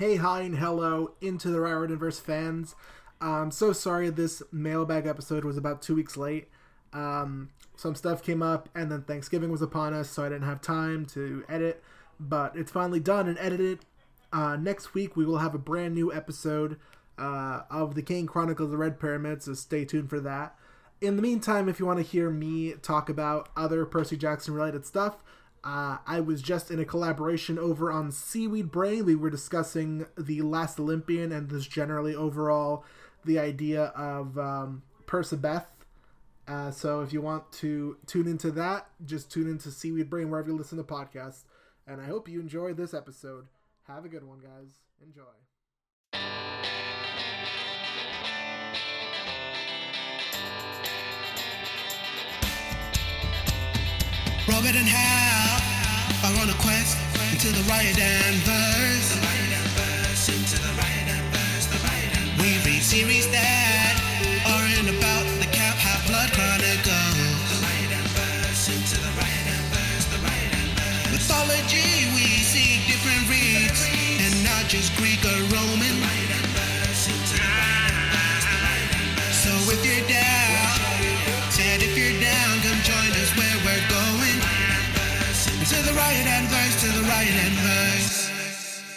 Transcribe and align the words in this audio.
Hey, 0.00 0.16
hi, 0.16 0.40
and 0.40 0.56
hello, 0.56 1.10
into 1.20 1.50
the 1.50 1.58
Riordanverse 1.58 2.22
fans. 2.22 2.74
I'm 3.20 3.50
so 3.50 3.74
sorry 3.74 4.08
this 4.08 4.42
mailbag 4.50 5.06
episode 5.06 5.44
was 5.44 5.58
about 5.58 5.82
two 5.82 5.94
weeks 5.94 6.16
late. 6.16 6.48
Um, 6.94 7.50
some 7.76 7.94
stuff 7.94 8.22
came 8.22 8.40
up, 8.42 8.70
and 8.74 8.90
then 8.90 9.02
Thanksgiving 9.02 9.52
was 9.52 9.60
upon 9.60 9.92
us, 9.92 10.08
so 10.08 10.24
I 10.24 10.30
didn't 10.30 10.46
have 10.46 10.62
time 10.62 11.04
to 11.12 11.44
edit. 11.50 11.82
But 12.18 12.56
it's 12.56 12.72
finally 12.72 12.98
done 12.98 13.28
and 13.28 13.36
edited. 13.38 13.80
Uh, 14.32 14.56
next 14.56 14.94
week, 14.94 15.18
we 15.18 15.26
will 15.26 15.36
have 15.36 15.54
a 15.54 15.58
brand 15.58 15.94
new 15.94 16.10
episode 16.10 16.78
uh, 17.18 17.64
of 17.70 17.94
the 17.94 18.00
Kane 18.00 18.26
Chronicles 18.26 18.68
of 18.68 18.70
the 18.70 18.78
Red 18.78 18.98
Pyramid, 18.98 19.42
so 19.42 19.52
stay 19.52 19.84
tuned 19.84 20.08
for 20.08 20.20
that. 20.20 20.56
In 21.02 21.16
the 21.16 21.22
meantime, 21.22 21.68
if 21.68 21.78
you 21.78 21.84
want 21.84 21.98
to 21.98 22.02
hear 22.02 22.30
me 22.30 22.72
talk 22.80 23.10
about 23.10 23.50
other 23.54 23.84
Percy 23.84 24.16
Jackson 24.16 24.54
related 24.54 24.86
stuff, 24.86 25.22
uh, 25.62 25.98
I 26.06 26.20
was 26.20 26.40
just 26.40 26.70
in 26.70 26.78
a 26.78 26.84
collaboration 26.84 27.58
over 27.58 27.92
on 27.92 28.12
Seaweed 28.12 28.70
Brain. 28.70 29.04
We 29.04 29.14
were 29.14 29.30
discussing 29.30 30.06
The 30.16 30.40
Last 30.42 30.80
Olympian 30.80 31.32
and 31.32 31.50
just 31.50 31.70
generally 31.70 32.14
overall 32.14 32.84
the 33.24 33.38
idea 33.38 33.84
of 33.96 34.38
um, 34.38 34.82
Percabeth. 35.06 35.66
Uh, 36.48 36.70
so 36.70 37.02
if 37.02 37.12
you 37.12 37.20
want 37.20 37.52
to 37.52 37.98
tune 38.06 38.26
into 38.26 38.50
that, 38.52 38.88
just 39.04 39.30
tune 39.30 39.48
into 39.48 39.70
Seaweed 39.70 40.08
Brain 40.08 40.30
wherever 40.30 40.48
you 40.48 40.56
listen 40.56 40.78
to 40.78 40.84
podcasts. 40.84 41.44
And 41.86 42.00
I 42.00 42.06
hope 42.06 42.28
you 42.28 42.40
enjoy 42.40 42.72
this 42.72 42.94
episode. 42.94 43.46
Have 43.86 44.04
a 44.04 44.08
good 44.08 44.24
one, 44.24 44.38
guys. 44.38 44.78
Enjoy. 45.04 45.22
Into 57.42 57.56
the 57.56 57.64
Riordanverse. 57.72 59.16
We 62.36 62.50
read 62.68 62.82
series 62.82 63.30
that 63.32 63.96
are 64.44 64.66
in 64.76 64.92
about 64.94 65.24
the 65.40 65.48
Cap 65.48 65.72
High 65.80 66.04
Blood 66.04 66.28
Chronicles. 66.36 67.64
Mythology, 71.08 72.12
we 72.12 72.44
see 72.44 72.84
different 72.84 73.24
reads, 73.32 73.88
and 74.20 74.44
not 74.44 74.68
just 74.68 74.94
Greek 74.98 75.24
or 75.24 75.40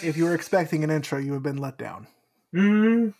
If 0.04 0.16
you 0.16 0.24
were 0.24 0.34
expecting 0.34 0.84
an 0.84 0.90
intro, 0.90 1.18
you 1.18 1.32
have 1.32 1.42
been 1.42 1.56
let 1.58 1.78
down. 1.78 2.06
Mm, 2.54 3.14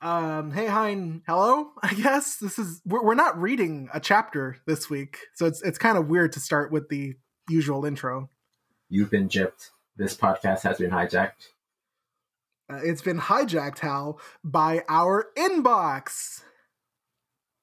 Um, 0.00 0.50
hey, 0.52 0.66
Hein, 0.66 1.22
hello. 1.26 1.70
I 1.82 1.94
guess 1.94 2.36
this 2.36 2.58
is 2.58 2.80
we're, 2.84 3.02
we're 3.02 3.14
not 3.14 3.40
reading 3.40 3.88
a 3.94 4.00
chapter 4.00 4.56
this 4.66 4.90
week, 4.90 5.18
so 5.34 5.46
it's 5.46 5.62
it's 5.62 5.78
kind 5.78 5.96
of 5.98 6.08
weird 6.08 6.32
to 6.32 6.40
start 6.40 6.72
with 6.72 6.88
the 6.88 7.14
usual 7.48 7.84
intro. 7.84 8.28
you've 8.88 9.10
been 9.10 9.28
gypped. 9.28 9.70
This 9.96 10.16
podcast 10.16 10.62
has 10.62 10.78
been 10.78 10.90
hijacked. 10.90 11.48
Uh, 12.70 12.80
it's 12.82 13.02
been 13.02 13.20
hijacked, 13.20 13.78
Hal, 13.78 14.20
by 14.44 14.82
our 14.88 15.28
inbox. 15.36 16.42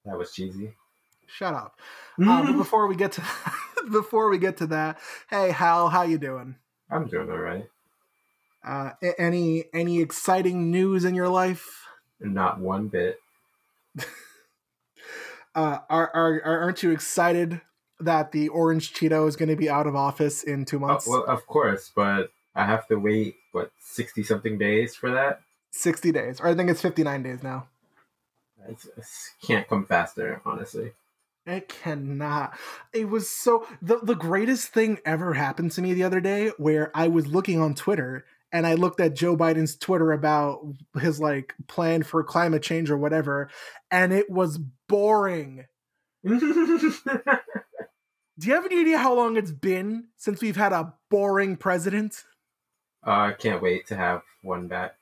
That 0.05 0.17
was 0.17 0.31
cheesy. 0.33 0.73
Shut 1.27 1.53
up. 1.53 1.79
Uh, 2.21 2.45
but 2.45 2.57
before 2.57 2.87
we 2.87 2.95
get 2.95 3.11
to 3.13 3.23
before 3.91 4.29
we 4.29 4.37
get 4.37 4.57
to 4.57 4.67
that, 4.67 4.99
hey, 5.29 5.51
Hal, 5.51 5.89
how 5.89 6.03
you 6.03 6.17
doing? 6.17 6.55
I'm 6.93 7.07
doing 7.07 7.29
all 7.29 7.37
right. 7.37 7.65
Uh, 8.63 8.91
any 9.17 9.65
any 9.73 9.99
exciting 9.99 10.71
news 10.71 11.03
in 11.03 11.15
your 11.15 11.27
life? 11.27 11.87
Not 12.19 12.59
one 12.59 12.87
bit. 12.87 13.19
Uh, 15.55 15.77
are, 15.87 16.09
are 16.15 16.41
are 16.43 16.59
aren't 16.61 16.81
you 16.81 16.89
excited 16.89 17.61
that 17.99 18.31
the 18.31 18.47
orange 18.47 18.91
Cheeto 18.91 19.27
is 19.27 19.35
going 19.35 19.49
to 19.49 19.55
be 19.55 19.69
out 19.69 19.85
of 19.85 19.95
office 19.95 20.41
in 20.41 20.65
two 20.65 20.79
months? 20.79 21.07
well, 21.07 21.23
of 21.25 21.45
course, 21.45 21.91
but 21.95 22.31
I 22.55 22.65
have 22.65 22.87
to 22.87 22.95
wait 22.95 23.35
what 23.51 23.71
sixty 23.79 24.23
something 24.23 24.57
days 24.57 24.95
for 24.95 25.11
that. 25.11 25.41
60 25.73 26.11
days, 26.11 26.39
or 26.39 26.47
I 26.47 26.55
think 26.55 26.69
it's 26.69 26.81
59 26.81 27.23
days 27.23 27.43
now. 27.43 27.67
It's, 28.69 28.87
it's 28.97 29.31
can't 29.41 29.67
come 29.67 29.85
faster, 29.85 30.41
honestly. 30.45 30.93
It 31.45 31.67
cannot. 31.67 32.57
It 32.93 33.09
was 33.09 33.29
so 33.29 33.67
the 33.81 33.99
the 34.01 34.15
greatest 34.15 34.69
thing 34.69 34.99
ever 35.05 35.33
happened 35.33 35.73
to 35.73 35.81
me 35.81 35.93
the 35.93 36.03
other 36.03 36.21
day 36.21 36.51
where 36.57 36.89
I 36.95 37.09
was 37.09 37.27
looking 37.27 37.59
on 37.59 37.75
Twitter 37.75 38.25
and 38.53 38.65
I 38.65 38.75
looked 38.75 39.01
at 39.01 39.15
Joe 39.15 39.35
Biden's 39.35 39.75
Twitter 39.75 40.13
about 40.13 40.65
his 41.01 41.19
like 41.19 41.53
plan 41.67 42.03
for 42.03 42.23
climate 42.23 42.63
change 42.63 42.89
or 42.89 42.97
whatever, 42.97 43.49
and 43.91 44.13
it 44.13 44.29
was 44.29 44.57
boring. 44.87 45.65
Do 46.23 46.39
you 48.47 48.53
have 48.53 48.65
any 48.65 48.79
idea 48.79 48.97
how 48.97 49.13
long 49.13 49.35
it's 49.35 49.51
been 49.51 50.05
since 50.15 50.41
we've 50.41 50.55
had 50.55 50.71
a 50.71 50.93
boring 51.09 51.57
president? 51.57 52.23
Uh, 53.05 53.11
I 53.11 53.33
can't 53.33 53.61
wait 53.61 53.87
to 53.87 53.95
have 53.95 54.21
one 54.43 54.67
back. 54.67 54.95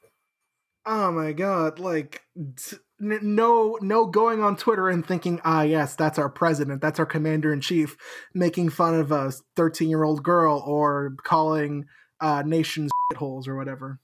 Oh 0.86 1.12
my 1.12 1.34
god! 1.34 1.78
Like, 1.78 2.24
t- 2.56 2.78
no, 3.02 3.78
no, 3.82 4.06
going 4.06 4.44
on 4.44 4.56
Twitter 4.56 4.88
and 4.88 5.06
thinking, 5.06 5.42
ah, 5.44 5.64
yes, 5.64 5.96
that's 5.96 6.20
our 6.20 6.30
president, 6.30 6.82
that's 6.82 7.00
our 7.00 7.06
commander 7.06 7.52
in 7.52 7.60
chief, 7.60 7.98
making 8.34 8.70
fun 8.70 8.94
of 8.94 9.12
a 9.12 9.34
thirteen-year-old 9.56 10.24
girl 10.24 10.64
or 10.66 11.16
calling 11.24 11.86
uh, 12.20 12.44
nations 12.46 12.92
holes 13.18 13.48
or 13.48 13.56
whatever. 13.56 14.00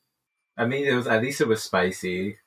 I 0.58 0.66
mean, 0.66 0.86
it 0.86 0.96
was 0.96 1.06
at 1.06 1.22
least 1.22 1.42
it 1.42 1.48
was 1.48 1.62
spicy. 1.62 2.38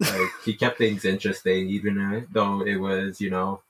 Like 0.00 0.30
he 0.44 0.54
kept 0.54 0.78
things 0.78 1.04
interesting, 1.04 1.68
even 1.68 2.26
though 2.32 2.62
it 2.62 2.76
was, 2.76 3.20
you 3.20 3.30
know, 3.30 3.60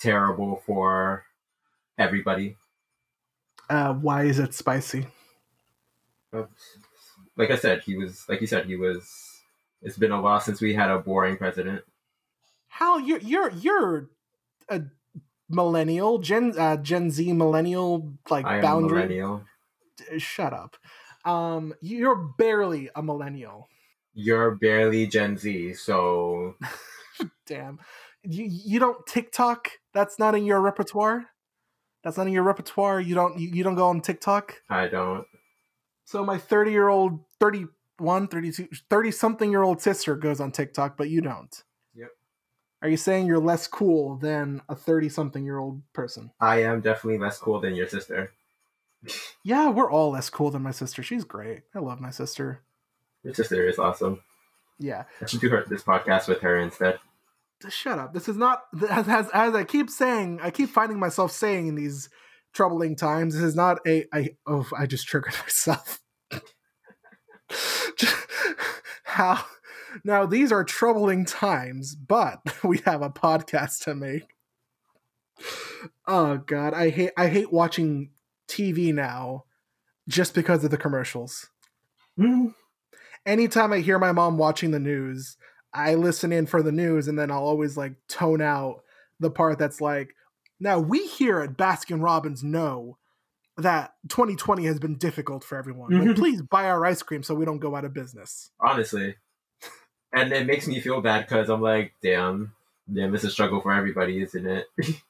terrible 0.00 0.62
for 0.66 1.24
everybody. 1.98 2.56
Uh, 3.68 3.92
why 3.92 4.24
is 4.24 4.38
it 4.38 4.54
spicy? 4.54 5.06
Like 7.36 7.50
I 7.50 7.56
said, 7.56 7.82
he 7.82 7.96
was 7.96 8.26
like 8.28 8.40
you 8.40 8.46
said, 8.46 8.66
he 8.66 8.76
was. 8.76 9.27
It's 9.82 9.96
been 9.96 10.12
a 10.12 10.20
while 10.20 10.40
since 10.40 10.60
we 10.60 10.74
had 10.74 10.90
a 10.90 10.98
boring 10.98 11.36
president. 11.36 11.82
Hal, 12.68 13.00
you're 13.00 13.20
you're 13.20 13.50
you're 13.50 14.10
a 14.68 14.82
millennial, 15.48 16.18
Gen 16.18 16.54
uh, 16.58 16.76
Gen 16.76 17.10
Z 17.10 17.32
millennial, 17.32 18.12
like 18.28 18.44
I 18.44 18.60
boundary. 18.60 18.98
millennial. 18.98 19.44
Shut 20.18 20.52
up. 20.52 20.76
Um, 21.24 21.74
you're 21.80 22.16
barely 22.16 22.90
a 22.94 23.02
millennial. 23.02 23.68
You're 24.14 24.56
barely 24.56 25.06
Gen 25.06 25.36
Z, 25.36 25.74
so 25.74 26.56
Damn. 27.46 27.78
You 28.22 28.46
you 28.48 28.78
don't 28.78 29.06
TikTok? 29.06 29.70
That's 29.94 30.18
not 30.18 30.34
in 30.34 30.44
your 30.44 30.60
repertoire? 30.60 31.26
That's 32.04 32.16
not 32.16 32.26
in 32.26 32.32
your 32.32 32.42
repertoire. 32.42 33.00
You 33.00 33.14
don't 33.14 33.38
you, 33.38 33.48
you 33.48 33.64
don't 33.64 33.74
go 33.74 33.88
on 33.88 34.00
TikTok? 34.00 34.54
I 34.68 34.88
don't. 34.88 35.24
So 36.04 36.24
my 36.24 36.38
30-year-old 36.38 37.20
31, 37.98 38.28
32, 38.28 38.68
30 38.88 39.10
something 39.10 39.50
year 39.50 39.62
old 39.62 39.82
sister 39.82 40.14
goes 40.16 40.40
on 40.40 40.52
TikTok, 40.52 40.96
but 40.96 41.10
you 41.10 41.20
don't. 41.20 41.62
Yep. 41.94 42.10
Are 42.82 42.88
you 42.88 42.96
saying 42.96 43.26
you're 43.26 43.40
less 43.40 43.66
cool 43.66 44.16
than 44.16 44.62
a 44.68 44.76
30 44.76 45.08
something 45.08 45.44
year 45.44 45.58
old 45.58 45.82
person? 45.92 46.30
I 46.40 46.62
am 46.62 46.80
definitely 46.80 47.18
less 47.18 47.38
cool 47.38 47.60
than 47.60 47.74
your 47.74 47.88
sister. 47.88 48.32
Yeah, 49.44 49.70
we're 49.70 49.90
all 49.90 50.10
less 50.10 50.28
cool 50.28 50.50
than 50.50 50.62
my 50.62 50.72
sister. 50.72 51.04
She's 51.04 51.22
great. 51.22 51.62
I 51.72 51.78
love 51.78 52.00
my 52.00 52.10
sister. 52.10 52.62
Your 53.22 53.32
sister 53.32 53.66
is 53.68 53.78
awesome. 53.78 54.20
Yeah. 54.80 55.04
I 55.22 55.26
should 55.26 55.40
do 55.40 55.48
her, 55.50 55.64
this 55.66 55.84
podcast 55.84 56.26
with 56.26 56.40
her 56.40 56.58
instead. 56.58 56.98
shut 57.68 58.00
up. 58.00 58.12
This 58.12 58.28
is 58.28 58.36
not 58.36 58.64
as, 58.90 59.08
as 59.08 59.30
as 59.32 59.54
I 59.54 59.62
keep 59.62 59.88
saying. 59.88 60.40
I 60.42 60.50
keep 60.50 60.68
finding 60.68 60.98
myself 60.98 61.30
saying 61.30 61.68
in 61.68 61.76
these 61.76 62.10
troubling 62.52 62.96
times. 62.96 63.34
This 63.34 63.44
is 63.44 63.54
not 63.54 63.78
a. 63.86 64.04
I 64.12 64.30
oh 64.46 64.68
I 64.76 64.86
just 64.86 65.06
triggered 65.06 65.34
myself. 65.42 66.00
How 69.04 69.44
now? 70.04 70.26
These 70.26 70.52
are 70.52 70.64
troubling 70.64 71.24
times, 71.24 71.94
but 71.94 72.40
we 72.64 72.78
have 72.84 73.02
a 73.02 73.10
podcast 73.10 73.84
to 73.84 73.94
make. 73.94 74.34
Oh 76.06 76.38
God, 76.38 76.74
I 76.74 76.90
hate 76.90 77.12
I 77.16 77.28
hate 77.28 77.52
watching 77.52 78.10
TV 78.48 78.92
now, 78.92 79.44
just 80.08 80.34
because 80.34 80.64
of 80.64 80.70
the 80.70 80.76
commercials 80.76 81.48
anytime 83.28 83.72
I 83.72 83.80
hear 83.80 83.98
my 83.98 84.12
mom 84.12 84.38
watching 84.38 84.70
the 84.70 84.80
news, 84.80 85.36
I 85.72 85.94
listen 85.94 86.32
in 86.32 86.46
for 86.46 86.62
the 86.62 86.72
news 86.72 87.08
and 87.08 87.18
then 87.18 87.30
I'll 87.30 87.44
always 87.44 87.76
like 87.76 87.94
tone 88.08 88.40
out 88.40 88.82
the 89.20 89.30
part 89.30 89.58
that's 89.58 89.80
like, 89.80 90.14
now 90.58 90.78
we 90.78 91.06
here 91.06 91.40
at 91.40 91.56
Baskin 91.56 92.02
Robbins 92.02 92.42
know 92.42 92.97
that 93.58 93.94
2020 94.08 94.64
has 94.66 94.78
been 94.78 94.96
difficult 94.96 95.44
for 95.44 95.58
everyone. 95.58 95.90
Like, 95.92 96.08
Mhm. 96.10 96.16
please 96.16 96.42
buy 96.42 96.68
our 96.70 96.84
ice 96.86 97.02
cream 97.02 97.22
so 97.22 97.34
we 97.34 97.44
don't 97.44 97.58
go 97.58 97.74
out 97.76 97.84
of 97.84 97.92
business. 97.92 98.50
Honestly. 98.60 99.16
And 100.12 100.32
it 100.32 100.46
makes 100.46 100.66
me 100.66 100.80
feel 100.80 101.00
bad 101.02 101.26
because 101.26 101.50
I'm 101.50 101.60
like, 101.60 101.92
damn, 102.02 102.54
Damn, 102.90 103.14
it's 103.14 103.22
a 103.24 103.30
struggle 103.30 103.60
for 103.60 103.70
everybody, 103.70 104.22
isn't 104.22 104.46
it? 104.46 104.64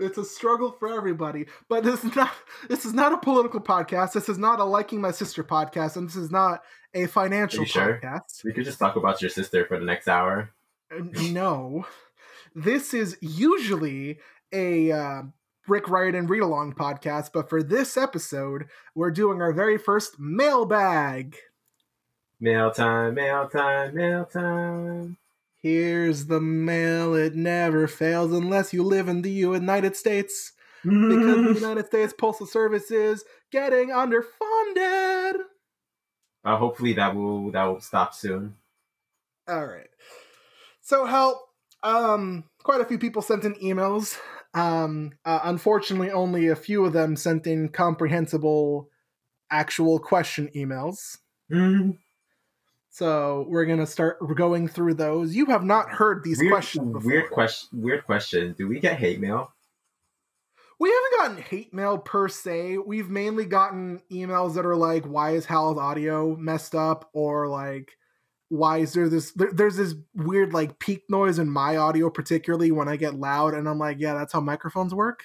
it's 0.00 0.18
a 0.18 0.24
struggle 0.24 0.70
for 0.78 0.88
everybody. 0.92 1.46
But 1.66 1.82
this 1.82 2.04
is 2.04 2.14
not 2.14 2.30
this 2.68 2.84
is 2.84 2.92
not 2.92 3.14
a 3.14 3.16
political 3.16 3.58
podcast. 3.58 4.12
This 4.12 4.28
is 4.28 4.36
not 4.36 4.60
a 4.60 4.64
liking 4.64 5.00
my 5.00 5.12
sister 5.12 5.42
podcast, 5.42 5.96
and 5.96 6.06
this 6.06 6.16
is 6.16 6.30
not 6.30 6.62
a 6.92 7.06
financial 7.06 7.60
Are 7.60 7.62
you 7.62 7.68
sure? 7.68 8.00
podcast. 8.04 8.44
we 8.44 8.52
could 8.52 8.66
just 8.66 8.78
talk 8.78 8.96
about 8.96 9.22
your 9.22 9.30
sister 9.30 9.64
for 9.64 9.78
the 9.78 9.86
next 9.86 10.08
hour. 10.08 10.50
Uh, 10.94 11.04
No, 11.30 11.86
this 12.54 12.92
is 12.92 13.16
usually 13.22 14.18
a 14.52 14.92
uh, 14.92 15.22
Rick 15.68 15.88
Riordan 15.88 16.26
read 16.26 16.42
along 16.42 16.74
podcast, 16.74 17.30
but 17.32 17.48
for 17.48 17.62
this 17.62 17.96
episode, 17.96 18.66
we're 18.94 19.10
doing 19.10 19.40
our 19.40 19.52
very 19.52 19.78
first 19.78 20.18
mailbag. 20.18 21.36
Mail 22.40 22.70
time, 22.72 23.14
mail 23.14 23.48
time, 23.48 23.94
mail 23.94 24.24
time. 24.24 25.16
Here's 25.62 26.26
the 26.26 26.40
mail. 26.40 27.14
It 27.14 27.36
never 27.36 27.86
fails 27.86 28.32
unless 28.32 28.72
you 28.72 28.82
live 28.82 29.06
in 29.08 29.22
the 29.22 29.30
United 29.30 29.94
States. 29.96 30.52
Because 30.82 31.44
the 31.44 31.52
United 31.60 31.86
States 31.86 32.12
Postal 32.12 32.46
Service 32.48 32.90
is 32.90 33.24
getting 33.52 33.90
underfunded. 33.90 35.34
uh, 36.44 36.56
hopefully 36.56 36.94
that 36.94 37.14
will 37.14 37.52
that 37.52 37.62
will 37.64 37.80
stop 37.80 38.12
soon. 38.12 38.56
All 39.46 39.64
right. 39.64 39.86
So, 40.80 41.04
help. 41.06 41.38
um, 41.84 42.42
quite 42.64 42.80
a 42.80 42.84
few 42.84 42.98
people 42.98 43.22
sent 43.22 43.44
in 43.44 43.54
emails. 43.54 44.18
Um, 44.54 45.12
uh, 45.24 45.40
unfortunately, 45.44 46.10
only 46.10 46.48
a 46.48 46.56
few 46.56 46.84
of 46.84 46.92
them 46.92 47.16
sent 47.16 47.46
in 47.46 47.68
comprehensible, 47.68 48.90
actual 49.50 49.98
question 49.98 50.50
emails. 50.54 51.18
So 52.90 53.46
we're 53.48 53.64
gonna 53.64 53.86
start 53.86 54.18
going 54.36 54.68
through 54.68 54.94
those. 54.94 55.34
You 55.34 55.46
have 55.46 55.64
not 55.64 55.90
heard 55.90 56.22
these 56.22 56.38
weird, 56.38 56.52
questions 56.52 56.92
before. 56.92 57.10
weird 57.10 57.30
question. 57.30 57.80
Weird 57.80 58.04
question. 58.04 58.54
Do 58.58 58.68
we 58.68 58.80
get 58.80 58.98
hate 58.98 59.18
mail? 59.18 59.50
We 60.78 60.90
haven't 60.90 61.18
gotten 61.18 61.44
hate 61.44 61.72
mail 61.72 61.96
per 61.96 62.28
se. 62.28 62.76
We've 62.78 63.08
mainly 63.08 63.46
gotten 63.46 64.02
emails 64.10 64.54
that 64.56 64.66
are 64.66 64.76
like, 64.76 65.04
"Why 65.04 65.30
is 65.30 65.46
Hal's 65.46 65.78
audio 65.78 66.36
messed 66.36 66.74
up?" 66.74 67.08
or 67.14 67.48
like, 67.48 67.92
"Why 68.52 68.78
is 68.78 68.92
there 68.92 69.08
this?" 69.08 69.32
There, 69.32 69.50
there's 69.52 69.76
this 69.76 69.94
weird 70.14 70.52
like 70.52 70.78
peak 70.78 71.04
noise 71.08 71.38
in 71.38 71.48
my 71.48 71.76
audio, 71.76 72.10
particularly 72.10 72.70
when 72.70 72.88
I 72.88 72.96
get 72.96 73.14
loud, 73.14 73.54
and 73.54 73.68
I'm 73.68 73.78
like, 73.78 73.98
"Yeah, 73.98 74.14
that's 74.14 74.32
how 74.32 74.40
microphones 74.40 74.94
work." 74.94 75.24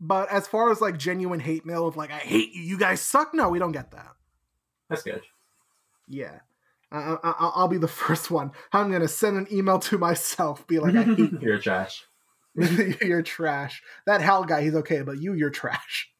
But 0.00 0.30
as 0.30 0.48
far 0.48 0.70
as 0.70 0.80
like 0.80 0.98
genuine 0.98 1.40
hate 1.40 1.66
mail 1.66 1.86
of 1.86 1.96
like, 1.96 2.10
"I 2.10 2.18
hate 2.18 2.52
you, 2.54 2.62
you 2.62 2.78
guys 2.78 3.00
suck," 3.00 3.34
no, 3.34 3.48
we 3.48 3.58
don't 3.58 3.72
get 3.72 3.90
that. 3.92 4.12
That's 4.88 5.02
good. 5.02 5.22
Yeah. 6.08 6.40
I, 6.90 7.16
I, 7.22 7.34
I'll 7.54 7.68
be 7.68 7.78
the 7.78 7.88
first 8.06 8.30
one. 8.30 8.52
I'm 8.72 8.90
gonna 8.90 9.08
send 9.08 9.36
an 9.36 9.46
email 9.52 9.78
to 9.80 9.98
myself, 9.98 10.66
be 10.66 10.78
like, 10.78 10.96
"I 10.96 11.02
hate 11.02 11.18
you. 11.18 11.38
You're 11.42 11.58
trash. 11.58 12.04
you're 13.00 13.22
trash. 13.22 13.82
That 14.04 14.20
Hal 14.20 14.44
guy, 14.44 14.62
he's 14.62 14.74
okay, 14.74 15.00
but 15.00 15.18
you, 15.18 15.32
you're 15.32 15.48
trash. 15.48 16.10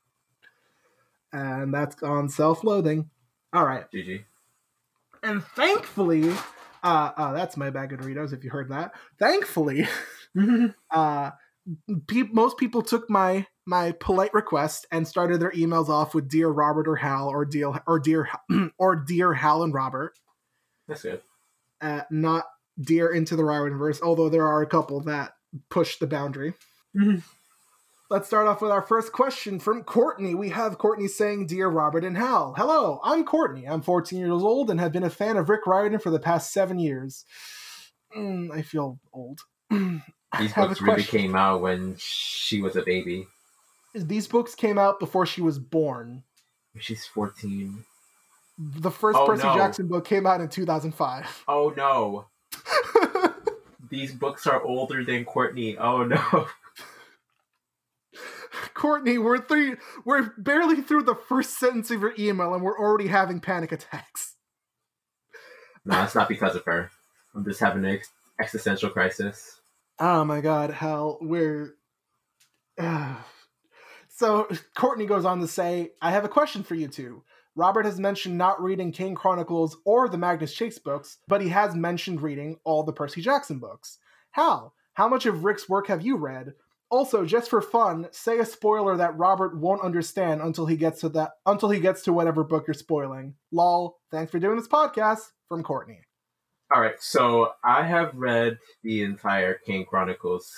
And 1.30 1.74
that's 1.74 2.02
on 2.02 2.30
self-loathing. 2.30 3.10
All 3.52 3.66
right, 3.66 3.84
GG. 3.92 4.24
And 5.22 5.42
thankfully, 5.44 6.30
uh, 6.82 7.10
uh, 7.16 7.32
that's 7.32 7.56
my 7.56 7.70
bag 7.70 7.92
of 7.92 8.00
Doritos. 8.00 8.32
If 8.32 8.44
you 8.44 8.50
heard 8.50 8.68
that, 8.70 8.92
thankfully, 9.18 9.86
uh, 10.90 11.30
pe- 12.08 12.22
most 12.32 12.56
people 12.58 12.82
took 12.82 13.08
my 13.10 13.46
my 13.66 13.92
polite 13.92 14.34
request 14.34 14.86
and 14.90 15.06
started 15.06 15.38
their 15.40 15.52
emails 15.52 15.88
off 15.88 16.14
with 16.14 16.28
"Dear 16.28 16.48
Robert" 16.48 16.88
or 16.88 16.96
Hal 16.96 17.28
or 17.28 17.44
"Dear" 17.44 17.72
or 17.86 17.98
"Dear" 18.00 18.28
or 18.78 18.96
"Dear 18.96 19.34
Hal 19.34 19.62
and 19.62 19.72
Robert." 19.74 20.12
That's 20.88 21.02
good. 21.02 21.22
uh, 21.80 22.02
not 22.10 22.44
dear 22.80 23.08
into 23.08 23.36
the 23.36 23.42
Riordanverse, 23.44 24.02
although 24.02 24.28
there 24.28 24.46
are 24.46 24.62
a 24.62 24.66
couple 24.66 25.00
that 25.02 25.34
push 25.70 25.98
the 25.98 26.06
boundary. 26.06 26.54
Let's 28.12 28.26
start 28.26 28.46
off 28.46 28.60
with 28.60 28.70
our 28.70 28.82
first 28.82 29.10
question 29.10 29.58
from 29.58 29.84
Courtney. 29.84 30.34
We 30.34 30.50
have 30.50 30.76
Courtney 30.76 31.08
saying, 31.08 31.46
Dear 31.46 31.68
Robert 31.68 32.04
and 32.04 32.14
Hal, 32.14 32.52
hello, 32.58 33.00
I'm 33.02 33.24
Courtney. 33.24 33.66
I'm 33.66 33.80
14 33.80 34.18
years 34.18 34.42
old 34.42 34.68
and 34.68 34.78
have 34.78 34.92
been 34.92 35.02
a 35.02 35.08
fan 35.08 35.38
of 35.38 35.48
Rick 35.48 35.66
Riordan 35.66 35.98
for 35.98 36.10
the 36.10 36.18
past 36.18 36.52
seven 36.52 36.78
years. 36.78 37.24
Mm, 38.14 38.52
I 38.52 38.60
feel 38.60 39.00
old. 39.14 39.40
These 39.70 40.52
books 40.54 40.82
really 40.82 41.04
came 41.04 41.34
out 41.34 41.62
when 41.62 41.96
she 41.96 42.60
was 42.60 42.76
a 42.76 42.82
baby. 42.82 43.26
These 43.94 44.28
books 44.28 44.54
came 44.54 44.76
out 44.76 45.00
before 45.00 45.24
she 45.24 45.40
was 45.40 45.58
born. 45.58 46.22
She's 46.78 47.06
14. 47.06 47.82
The 48.58 48.90
first 48.90 49.18
Oh, 49.18 49.26
Percy 49.26 49.44
no. 49.44 49.54
Jackson 49.54 49.86
book 49.88 50.04
came 50.04 50.26
out 50.26 50.42
in 50.42 50.50
2005. 50.50 51.44
Oh 51.48 51.72
no. 51.74 52.26
These 53.88 54.12
books 54.12 54.46
are 54.46 54.62
older 54.62 55.02
than 55.02 55.24
Courtney. 55.24 55.78
Oh 55.78 56.04
no. 56.04 56.46
Courtney, 58.82 59.16
we're 59.16 59.38
three 59.38 59.76
we're 60.04 60.32
barely 60.36 60.82
through 60.82 61.04
the 61.04 61.14
first 61.14 61.56
sentence 61.56 61.88
of 61.92 62.00
your 62.00 62.14
email 62.18 62.52
and 62.52 62.64
we're 62.64 62.76
already 62.76 63.06
having 63.06 63.38
panic 63.38 63.70
attacks. 63.70 64.34
No, 65.84 66.02
it's 66.02 66.16
not 66.16 66.28
because 66.28 66.56
of 66.56 66.64
her. 66.64 66.90
I'm 67.32 67.44
just 67.44 67.60
having 67.60 67.84
an 67.84 67.92
ex- 67.92 68.10
existential 68.40 68.90
crisis. 68.90 69.60
Oh 70.00 70.24
my 70.24 70.40
god, 70.40 70.70
hell, 70.70 71.18
we're. 71.20 71.76
So 74.14 74.46
Courtney 74.76 75.06
goes 75.06 75.24
on 75.24 75.40
to 75.40 75.48
say, 75.48 75.92
I 76.02 76.10
have 76.10 76.24
a 76.24 76.28
question 76.28 76.62
for 76.62 76.74
you 76.74 76.86
two. 76.86 77.24
Robert 77.56 77.86
has 77.86 77.98
mentioned 77.98 78.36
not 78.36 78.62
reading 78.62 78.92
Kane 78.92 79.14
Chronicles 79.14 79.76
or 79.86 80.08
the 80.08 80.18
Magnus 80.18 80.52
Chase 80.52 80.78
books, 80.78 81.18
but 81.28 81.40
he 81.40 81.48
has 81.48 81.74
mentioned 81.74 82.20
reading 82.20 82.58
all 82.62 82.82
the 82.82 82.92
Percy 82.92 83.22
Jackson 83.22 83.58
books. 83.58 83.98
How? 84.32 84.74
How 84.94 85.08
much 85.08 85.24
of 85.24 85.44
Rick's 85.44 85.68
work 85.68 85.86
have 85.86 86.02
you 86.02 86.16
read? 86.16 86.54
Also, 86.92 87.24
just 87.24 87.48
for 87.48 87.62
fun, 87.62 88.06
say 88.10 88.38
a 88.38 88.44
spoiler 88.44 88.98
that 88.98 89.16
Robert 89.16 89.56
won't 89.56 89.80
understand 89.80 90.42
until 90.42 90.66
he 90.66 90.76
gets 90.76 91.00
to 91.00 91.08
that 91.08 91.30
until 91.46 91.70
he 91.70 91.80
gets 91.80 92.02
to 92.02 92.12
whatever 92.12 92.44
book 92.44 92.66
you're 92.66 92.74
spoiling. 92.74 93.34
Lol. 93.50 93.96
Thanks 94.10 94.30
for 94.30 94.38
doing 94.38 94.56
this 94.56 94.68
podcast 94.68 95.30
from 95.48 95.62
Courtney. 95.62 96.02
All 96.70 96.82
right, 96.82 97.00
so 97.00 97.52
I 97.64 97.84
have 97.84 98.14
read 98.14 98.58
the 98.82 99.04
entire 99.04 99.54
Kane 99.54 99.86
Chronicles 99.86 100.54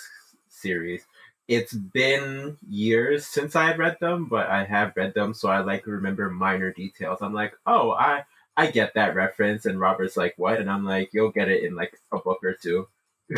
series. 0.49 1.05
It's 1.47 1.73
been 1.73 2.57
years 2.67 3.25
since 3.25 3.55
I 3.55 3.73
read 3.73 3.95
them, 4.01 4.27
but 4.29 4.47
I 4.47 4.65
have 4.65 4.91
read 4.97 5.13
them, 5.13 5.33
so 5.33 5.47
I 5.47 5.61
like 5.61 5.85
to 5.85 5.91
remember 5.91 6.29
minor 6.29 6.73
details. 6.73 7.19
I'm 7.21 7.33
like, 7.33 7.53
oh, 7.65 7.91
I 7.91 8.25
I 8.57 8.71
get 8.71 8.93
that 8.95 9.15
reference, 9.15 9.65
and 9.65 9.79
Robert's 9.79 10.17
like, 10.17 10.33
what? 10.35 10.59
And 10.59 10.69
I'm 10.69 10.83
like, 10.83 11.11
you'll 11.13 11.31
get 11.31 11.47
it 11.47 11.63
in 11.63 11.75
like 11.75 11.97
a 12.11 12.17
book 12.17 12.43
or 12.43 12.57
two. 12.61 12.89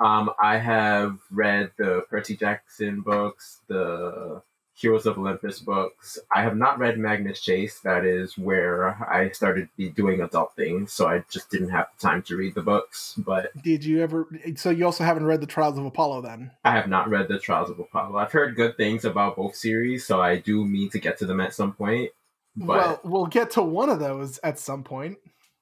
um, 0.00 0.30
I 0.42 0.58
have 0.58 1.18
read 1.30 1.70
the 1.76 2.02
Percy 2.10 2.36
Jackson 2.36 3.00
books, 3.00 3.60
the 3.68 4.42
Heroes 4.76 5.06
of 5.06 5.18
Olympus 5.18 5.60
books. 5.60 6.18
I 6.34 6.42
have 6.42 6.56
not 6.56 6.80
read 6.80 6.98
Magnus 6.98 7.40
Chase. 7.40 7.78
That 7.80 8.04
is 8.04 8.36
where 8.36 8.96
I 9.08 9.30
started 9.30 9.68
be 9.76 9.88
doing 9.90 10.20
adult 10.20 10.56
things, 10.56 10.92
so 10.92 11.06
I 11.06 11.22
just 11.30 11.48
didn't 11.48 11.68
have 11.68 11.86
the 11.96 12.08
time 12.08 12.22
to 12.22 12.36
read 12.36 12.56
the 12.56 12.62
books. 12.62 13.14
But 13.16 13.50
Did 13.62 13.84
you 13.84 14.02
ever 14.02 14.26
so 14.56 14.70
you 14.70 14.84
also 14.84 15.04
haven't 15.04 15.26
read 15.26 15.40
the 15.40 15.46
Trials 15.46 15.78
of 15.78 15.86
Apollo 15.86 16.22
then? 16.22 16.50
I 16.64 16.72
have 16.72 16.88
not 16.88 17.08
read 17.08 17.28
the 17.28 17.38
Trials 17.38 17.70
of 17.70 17.78
Apollo. 17.78 18.18
I've 18.18 18.32
heard 18.32 18.56
good 18.56 18.76
things 18.76 19.04
about 19.04 19.36
both 19.36 19.54
series, 19.54 20.04
so 20.04 20.20
I 20.20 20.38
do 20.38 20.64
mean 20.64 20.90
to 20.90 20.98
get 20.98 21.18
to 21.18 21.26
them 21.26 21.40
at 21.40 21.54
some 21.54 21.72
point. 21.72 22.10
But 22.56 22.66
well, 22.66 23.00
we'll 23.04 23.26
get 23.26 23.52
to 23.52 23.62
one 23.62 23.90
of 23.90 24.00
those 24.00 24.38
at 24.38 24.58
some 24.58 24.82
point. 24.82 25.18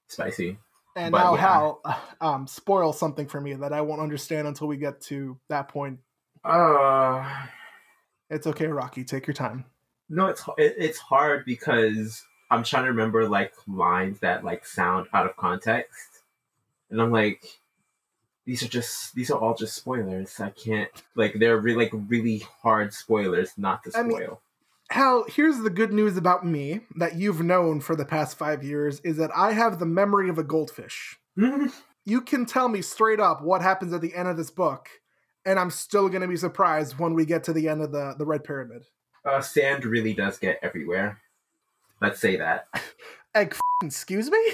spicy. 0.09 0.57
And 0.97 1.13
But 1.13 1.25
now 1.25 1.35
yeah. 1.35 1.41
Hal 1.41 1.83
um, 2.21 2.47
spoil 2.47 2.93
something 2.93 3.27
for 3.27 3.41
me 3.41 3.55
that 3.55 3.73
I 3.73 3.81
won't 3.81 4.01
understand 4.01 4.49
until 4.49 4.67
we 4.67 4.77
get 4.77 5.01
to 5.03 5.39
that 5.49 5.69
point. 5.69 5.99
Uh 6.45 7.47
It's 8.31 8.47
okay, 8.47 8.67
Rocky. 8.67 9.05
Take 9.05 9.27
your 9.27 9.35
time. 9.35 9.65
no, 10.09 10.27
it's 10.27 10.43
it, 10.59 10.75
it's 10.79 10.99
hard 10.99 11.45
because 11.45 12.25
I'm 12.51 12.65
trying 12.65 12.85
to 12.85 12.91
remember 12.91 13.29
like 13.29 13.55
lines 13.67 14.21
that 14.21 14.45
like 14.45 14.67
sound 14.67 15.07
out 15.15 15.27
of 15.27 15.37
context, 15.37 16.23
and 16.91 17.01
I'm 17.01 17.11
like, 17.11 17.45
these 18.45 18.63
are 18.63 18.69
just 18.69 19.15
these 19.15 19.31
are 19.31 19.39
all 19.39 19.55
just 19.55 19.75
spoilers. 19.75 20.41
I 20.41 20.51
can't 20.51 20.91
like 21.15 21.35
they're 21.39 21.59
really 21.59 21.85
like 21.85 21.93
really 22.09 22.43
hard 22.63 22.93
spoilers 22.93 23.53
not 23.57 23.85
to 23.85 23.93
I 23.95 24.03
mean, 24.03 24.17
spoil. 24.17 24.41
Hal, 24.93 25.25
here's 25.27 25.59
the 25.61 25.71
good 25.71 25.91
news 25.91 26.19
about 26.19 26.45
me 26.45 26.81
that 26.97 27.17
you've 27.17 27.43
known 27.43 27.81
for 27.81 27.97
the 27.97 28.05
past 28.05 28.37
five 28.37 28.63
years 28.63 29.01
is 29.01 29.17
that 29.17 29.31
I 29.35 29.53
have 29.53 29.79
the 29.79 29.87
memory 29.87 30.29
of 30.29 30.39
a 30.39 30.45
goldfish. 30.45 31.19
You 32.05 32.21
can 32.21 32.47
tell 32.47 32.69
me 32.69 32.83
straight 32.83 33.21
up 33.21 33.43
what 33.43 33.63
happens 33.63 33.93
at 33.93 34.01
the 34.01 34.13
end 34.13 34.27
of 34.27 34.37
this 34.37 34.51
book, 34.51 34.89
and 35.47 35.57
I'm 35.57 35.71
still 35.71 36.09
going 36.09 36.23
to 36.23 36.27
be 36.27 36.37
surprised 36.37 36.99
when 36.99 37.15
we 37.15 37.25
get 37.25 37.45
to 37.45 37.53
the 37.53 37.69
end 37.69 37.81
of 37.81 37.93
the, 37.93 38.17
the 38.19 38.27
Red 38.27 38.43
Pyramid. 38.43 38.87
uh, 39.25 39.41
sand 39.41 39.85
really 39.85 40.13
does 40.13 40.37
get 40.37 40.59
everywhere. 40.63 41.21
Let's 42.01 42.19
say 42.21 42.35
that. 42.39 42.67
Egg, 43.37 43.53
f***ing 43.53 43.87
excuse 43.87 44.29
me? 44.33 44.53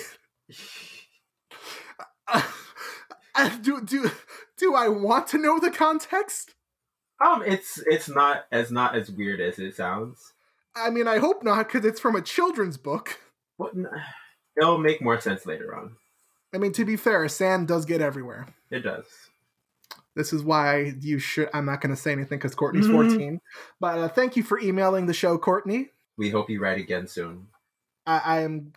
Uh, 2.28 2.42
do, 3.62 3.80
do, 3.80 4.10
do 4.58 4.74
I 4.74 4.88
want 4.88 5.26
to 5.28 5.38
know 5.38 5.58
the 5.58 5.70
context? 5.70 6.54
Um, 7.24 7.42
it's 7.44 7.78
it's 7.86 8.08
not 8.08 8.46
as 8.52 8.70
not 8.70 8.94
as 8.96 9.10
weird 9.10 9.40
as 9.40 9.58
it 9.58 9.74
sounds. 9.74 10.32
I 10.76 10.90
mean, 10.90 11.08
I 11.08 11.18
hope 11.18 11.42
not, 11.42 11.66
because 11.66 11.84
it's 11.84 12.00
from 12.00 12.14
a 12.14 12.22
children's 12.22 12.76
book. 12.76 13.18
What? 13.56 13.72
It'll 14.60 14.78
make 14.78 15.02
more 15.02 15.20
sense 15.20 15.44
later 15.46 15.74
on. 15.74 15.96
I 16.54 16.58
mean, 16.58 16.72
to 16.72 16.84
be 16.84 16.96
fair, 16.96 17.26
sand 17.28 17.66
does 17.68 17.84
get 17.84 18.00
everywhere. 18.00 18.46
It 18.70 18.80
does. 18.80 19.04
This 20.14 20.32
is 20.32 20.42
why 20.42 20.94
you 21.00 21.18
should. 21.18 21.48
I'm 21.52 21.64
not 21.66 21.80
going 21.80 21.94
to 21.94 22.00
say 22.00 22.12
anything 22.12 22.38
because 22.38 22.54
Courtney's 22.54 22.86
Mhm. 22.86 22.92
14. 23.10 23.40
But 23.80 23.98
uh, 23.98 24.08
thank 24.08 24.36
you 24.36 24.42
for 24.42 24.58
emailing 24.60 25.06
the 25.06 25.14
show, 25.14 25.38
Courtney. 25.38 25.90
We 26.16 26.30
hope 26.30 26.50
you 26.50 26.60
write 26.60 26.78
again 26.78 27.06
soon. 27.06 27.48
I, 28.06 28.18
I 28.24 28.40
am 28.40 28.72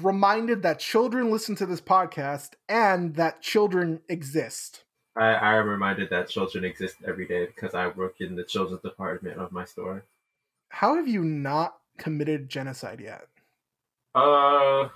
reminded 0.00 0.62
that 0.62 0.78
children 0.78 1.30
listen 1.30 1.54
to 1.56 1.66
this 1.66 1.80
podcast 1.80 2.50
and 2.68 3.14
that 3.16 3.42
children 3.42 4.00
exist. 4.08 4.84
I, 5.16 5.34
I 5.34 5.56
am 5.56 5.68
reminded 5.68 6.10
that 6.10 6.28
children 6.28 6.64
exist 6.64 6.96
every 7.06 7.26
day 7.26 7.46
because 7.46 7.74
I 7.74 7.88
work 7.88 8.20
in 8.20 8.34
the 8.34 8.44
children's 8.44 8.82
department 8.82 9.38
of 9.38 9.52
my 9.52 9.64
store. 9.64 10.04
How 10.70 10.96
have 10.96 11.06
you 11.06 11.24
not 11.24 11.76
committed 11.98 12.48
genocide 12.48 13.00
yet? 13.00 13.26
Uh, 14.14 14.88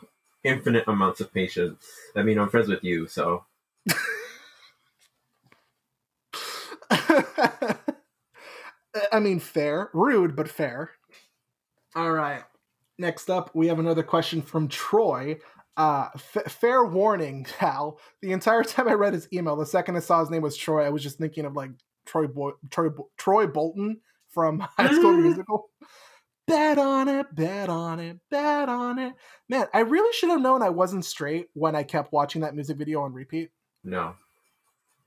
infinite 0.43 0.85
amounts 0.87 1.21
of 1.21 1.33
patience. 1.33 1.87
I 2.15 2.23
mean, 2.23 2.39
I'm 2.39 2.49
friends 2.49 2.69
with 2.69 2.85
you, 2.85 3.07
so 3.07 3.45
I 9.13 9.21
mean, 9.21 9.41
fair. 9.41 9.91
Rude, 9.93 10.37
but 10.37 10.49
fair. 10.49 10.93
All 11.95 12.13
right. 12.13 12.45
Next 12.99 13.31
up, 13.31 13.51
we 13.55 13.69
have 13.69 13.79
another 13.79 14.03
question 14.03 14.43
from 14.43 14.69
Troy. 14.69 15.39
Uh, 15.77 16.09
f- 16.15 16.51
fair 16.53 16.85
warning, 16.85 17.47
Hal. 17.59 17.99
The 18.23 18.33
entire 18.33 18.63
time 18.65 18.89
I 18.89 18.95
read 18.95 19.13
his 19.15 19.29
email, 19.33 19.57
the 19.57 19.67
second 19.67 19.97
I 19.97 20.01
saw 20.01 20.21
his 20.21 20.31
name 20.31 20.43
was 20.43 20.57
Troy, 20.57 20.85
I 20.85 20.91
was 20.91 21.03
just 21.03 21.19
thinking 21.19 21.45
of 21.45 21.55
like 21.55 21.71
Troy 22.07 22.27
Boy, 22.27 22.53
Troy, 22.71 22.89
Bo- 22.91 23.11
Troy 23.19 23.47
Bolton 23.47 24.01
from 24.31 24.61
High 24.79 24.93
School 24.95 25.13
Musical. 25.17 25.71
Bet 26.47 26.79
on 26.79 27.09
it, 27.09 27.27
bet 27.35 27.69
on 27.69 27.99
it, 27.99 28.19
bet 28.31 28.69
on 28.69 28.99
it. 29.01 29.15
Man, 29.49 29.67
I 29.75 29.81
really 29.81 30.13
should 30.13 30.31
have 30.31 30.41
known 30.41 30.63
I 30.63 30.69
wasn't 30.69 31.05
straight 31.05 31.49
when 31.55 31.75
I 31.75 31.83
kept 31.83 32.13
watching 32.13 32.43
that 32.43 32.55
music 32.55 32.77
video 32.79 33.03
on 33.03 33.13
repeat. 33.13 33.51
no. 33.85 34.15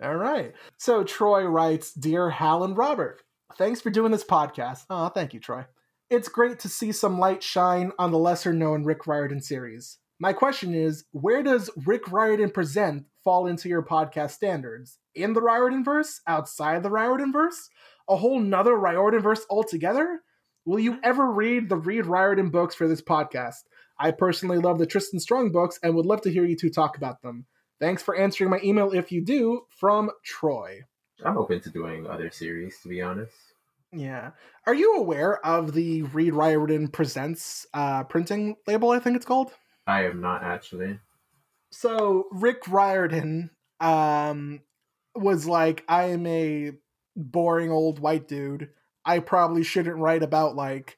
All 0.01 0.15
right. 0.15 0.53
So 0.77 1.03
Troy 1.03 1.43
writes, 1.43 1.93
Dear 1.93 2.29
Hal 2.29 2.63
and 2.63 2.77
Robert, 2.77 3.21
thanks 3.57 3.81
for 3.81 3.89
doing 3.89 4.11
this 4.13 4.23
podcast. 4.23 4.85
Oh, 4.89 5.09
thank 5.09 5.33
you, 5.33 5.41
Troy. 5.41 5.65
It's 6.09 6.29
great 6.29 6.59
to 6.59 6.69
see 6.69 6.93
some 6.93 7.19
light 7.19 7.43
shine 7.43 7.91
on 7.99 8.11
the 8.11 8.17
lesser 8.17 8.53
known 8.53 8.85
Rick 8.85 9.07
Riordan 9.07 9.41
series. 9.41 9.97
My 10.21 10.33
question 10.33 10.73
is, 10.73 11.05
where 11.13 11.41
does 11.41 11.69
Rick 11.85 12.11
Riordan 12.11 12.51
Present 12.51 13.05
fall 13.23 13.47
into 13.47 13.69
your 13.69 13.81
podcast 13.81 14.31
standards? 14.31 14.97
In 15.15 15.31
the 15.31 15.41
Riordan 15.41 15.81
verse? 15.81 16.19
Outside 16.27 16.83
the 16.83 16.89
Riordan 16.89 17.31
verse? 17.31 17.69
A 18.09 18.17
whole 18.17 18.41
nother 18.41 18.75
Riordan 18.75 19.21
verse 19.21 19.45
altogether? 19.49 20.19
Will 20.65 20.79
you 20.79 20.99
ever 21.05 21.31
read 21.31 21.69
the 21.69 21.77
Rick 21.77 22.05
Riordan 22.05 22.49
books 22.49 22.75
for 22.75 22.85
this 22.85 23.01
podcast? 23.01 23.63
I 23.97 24.11
personally 24.11 24.57
love 24.57 24.77
the 24.77 24.85
Tristan 24.85 25.21
Strong 25.21 25.53
books 25.53 25.79
and 25.83 25.95
would 25.95 26.05
love 26.05 26.21
to 26.23 26.31
hear 26.31 26.43
you 26.43 26.57
two 26.57 26.69
talk 26.69 26.97
about 26.97 27.21
them. 27.21 27.45
Thanks 27.79 28.03
for 28.03 28.13
answering 28.13 28.49
my 28.49 28.59
email 28.61 28.91
if 28.91 29.13
you 29.13 29.21
do, 29.21 29.61
from 29.69 30.11
Troy. 30.25 30.81
I'm 31.23 31.37
open 31.37 31.61
to 31.61 31.69
doing 31.69 32.07
other 32.07 32.29
series, 32.29 32.77
to 32.81 32.89
be 32.89 33.01
honest. 33.01 33.37
Yeah. 33.93 34.31
Are 34.67 34.75
you 34.75 34.97
aware 34.97 35.43
of 35.45 35.73
the 35.73 36.01
Rick 36.01 36.33
Riordan 36.33 36.89
Presents 36.89 37.65
uh, 37.73 38.03
printing 38.03 38.57
label, 38.67 38.91
I 38.91 38.99
think 38.99 39.15
it's 39.15 39.25
called? 39.25 39.53
I 39.89 40.05
am 40.05 40.21
not 40.21 40.43
actually. 40.43 40.99
So 41.71 42.27
Rick 42.31 42.67
Riordan 42.67 43.49
um, 43.79 44.61
was 45.15 45.47
like, 45.47 45.83
I 45.87 46.05
am 46.05 46.25
a 46.27 46.73
boring 47.15 47.71
old 47.71 47.99
white 47.99 48.27
dude. 48.27 48.69
I 49.03 49.19
probably 49.19 49.63
shouldn't 49.63 49.97
write 49.97 50.21
about 50.21 50.55
like 50.55 50.97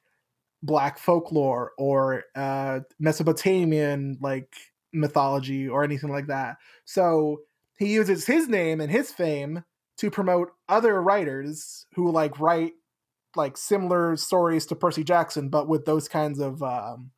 black 0.62 0.98
folklore 0.98 1.72
or 1.78 2.24
uh, 2.36 2.80
Mesopotamian 3.00 4.18
like 4.20 4.54
mythology 4.92 5.68
or 5.68 5.84
anything 5.84 6.10
like 6.10 6.26
that. 6.26 6.58
So 6.84 7.40
he 7.78 7.94
uses 7.94 8.26
his 8.26 8.48
name 8.48 8.80
and 8.80 8.90
his 8.90 9.10
fame 9.10 9.64
to 9.98 10.10
promote 10.10 10.52
other 10.68 11.02
writers 11.02 11.86
who 11.94 12.10
like 12.10 12.38
write 12.38 12.72
like 13.36 13.56
similar 13.56 14.16
stories 14.16 14.66
to 14.66 14.76
Percy 14.76 15.02
Jackson, 15.02 15.48
but 15.48 15.66
with 15.66 15.86
those 15.86 16.08
kinds 16.08 16.38
of 16.38 16.62
um, 16.62 17.10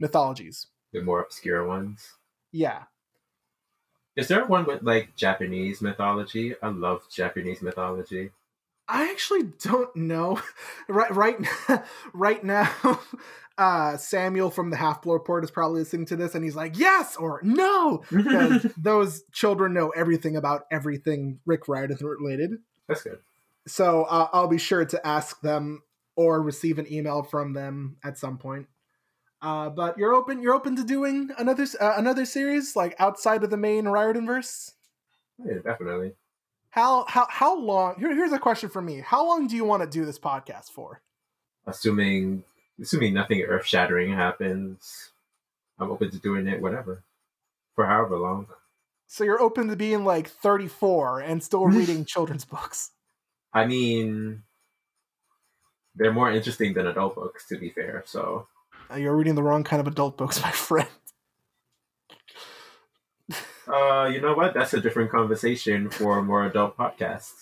mythologies. 0.00 0.66
The 0.92 1.02
more 1.02 1.20
obscure 1.20 1.66
ones. 1.66 2.14
Yeah. 2.52 2.84
Is 4.16 4.28
there 4.28 4.44
one 4.44 4.66
with 4.66 4.82
like 4.82 5.14
Japanese 5.16 5.80
mythology? 5.80 6.54
I 6.62 6.68
love 6.68 7.02
Japanese 7.10 7.62
mythology. 7.62 8.30
I 8.88 9.08
actually 9.10 9.44
don't 9.62 9.94
know. 9.94 10.42
right, 10.88 11.14
right, 11.14 11.36
right 12.12 12.42
now, 12.42 12.70
uh, 13.58 13.96
Samuel 13.96 14.50
from 14.50 14.70
the 14.70 14.76
Half 14.76 15.02
Bloor 15.02 15.20
Port 15.20 15.44
is 15.44 15.50
probably 15.50 15.80
listening 15.80 16.06
to 16.06 16.16
this, 16.16 16.34
and 16.34 16.42
he's 16.42 16.56
like, 16.56 16.76
"Yes" 16.76 17.16
or 17.16 17.40
"No," 17.44 18.02
because 18.10 18.66
those 18.76 19.22
children 19.32 19.74
know 19.74 19.90
everything 19.90 20.36
about 20.36 20.66
everything 20.72 21.38
Rick 21.46 21.68
Riordan 21.68 21.98
related. 22.00 22.58
That's 22.88 23.02
good. 23.04 23.20
So 23.66 24.04
uh, 24.04 24.28
I'll 24.32 24.48
be 24.48 24.58
sure 24.58 24.84
to 24.84 25.06
ask 25.06 25.40
them 25.40 25.82
or 26.16 26.42
receive 26.42 26.78
an 26.78 26.92
email 26.92 27.22
from 27.22 27.52
them 27.52 27.96
at 28.02 28.18
some 28.18 28.38
point. 28.38 28.66
Uh, 29.42 29.70
but 29.70 29.96
you're 29.96 30.14
open. 30.14 30.42
You're 30.42 30.54
open 30.54 30.76
to 30.76 30.84
doing 30.84 31.30
another 31.38 31.66
uh, 31.80 31.94
another 31.96 32.24
series 32.26 32.76
like 32.76 32.94
outside 32.98 33.42
of 33.42 33.50
the 33.50 33.56
main 33.56 33.86
Riordan 33.86 34.26
verse. 34.26 34.72
Yeah, 35.44 35.58
definitely. 35.64 36.12
How 36.70 37.04
how 37.08 37.26
how 37.30 37.58
long? 37.58 37.96
Here, 37.98 38.14
here's 38.14 38.32
a 38.32 38.38
question 38.38 38.68
for 38.68 38.82
me. 38.82 39.00
How 39.04 39.26
long 39.26 39.46
do 39.46 39.56
you 39.56 39.64
want 39.64 39.82
to 39.82 39.88
do 39.88 40.04
this 40.04 40.18
podcast 40.18 40.66
for? 40.70 41.00
Assuming 41.66 42.44
assuming 42.80 43.14
nothing 43.14 43.40
earth 43.42 43.66
shattering 43.66 44.12
happens, 44.12 45.10
I'm 45.78 45.90
open 45.90 46.10
to 46.10 46.18
doing 46.18 46.46
it 46.46 46.60
whatever. 46.60 47.02
For 47.74 47.86
however 47.86 48.18
long. 48.18 48.46
So 49.06 49.24
you're 49.24 49.40
open 49.40 49.68
to 49.68 49.76
being 49.76 50.04
like 50.04 50.28
34 50.28 51.20
and 51.20 51.42
still 51.42 51.66
reading 51.66 52.04
children's 52.04 52.44
books. 52.44 52.90
I 53.54 53.66
mean 53.66 54.42
they're 55.96 56.12
more 56.12 56.30
interesting 56.30 56.74
than 56.74 56.86
adult 56.86 57.14
books, 57.16 57.48
to 57.48 57.58
be 57.58 57.70
fair, 57.70 58.04
so 58.06 58.46
You're 58.96 59.16
reading 59.16 59.34
the 59.34 59.42
wrong 59.42 59.64
kind 59.64 59.80
of 59.80 59.86
adult 59.86 60.16
books, 60.16 60.42
my 60.42 60.50
friend. 60.50 60.88
uh 63.68 64.08
you 64.12 64.20
know 64.20 64.34
what? 64.34 64.54
That's 64.54 64.74
a 64.74 64.80
different 64.80 65.10
conversation 65.10 65.90
for 65.90 66.18
a 66.18 66.22
more 66.22 66.44
adult 66.46 66.76
podcast. 66.76 67.32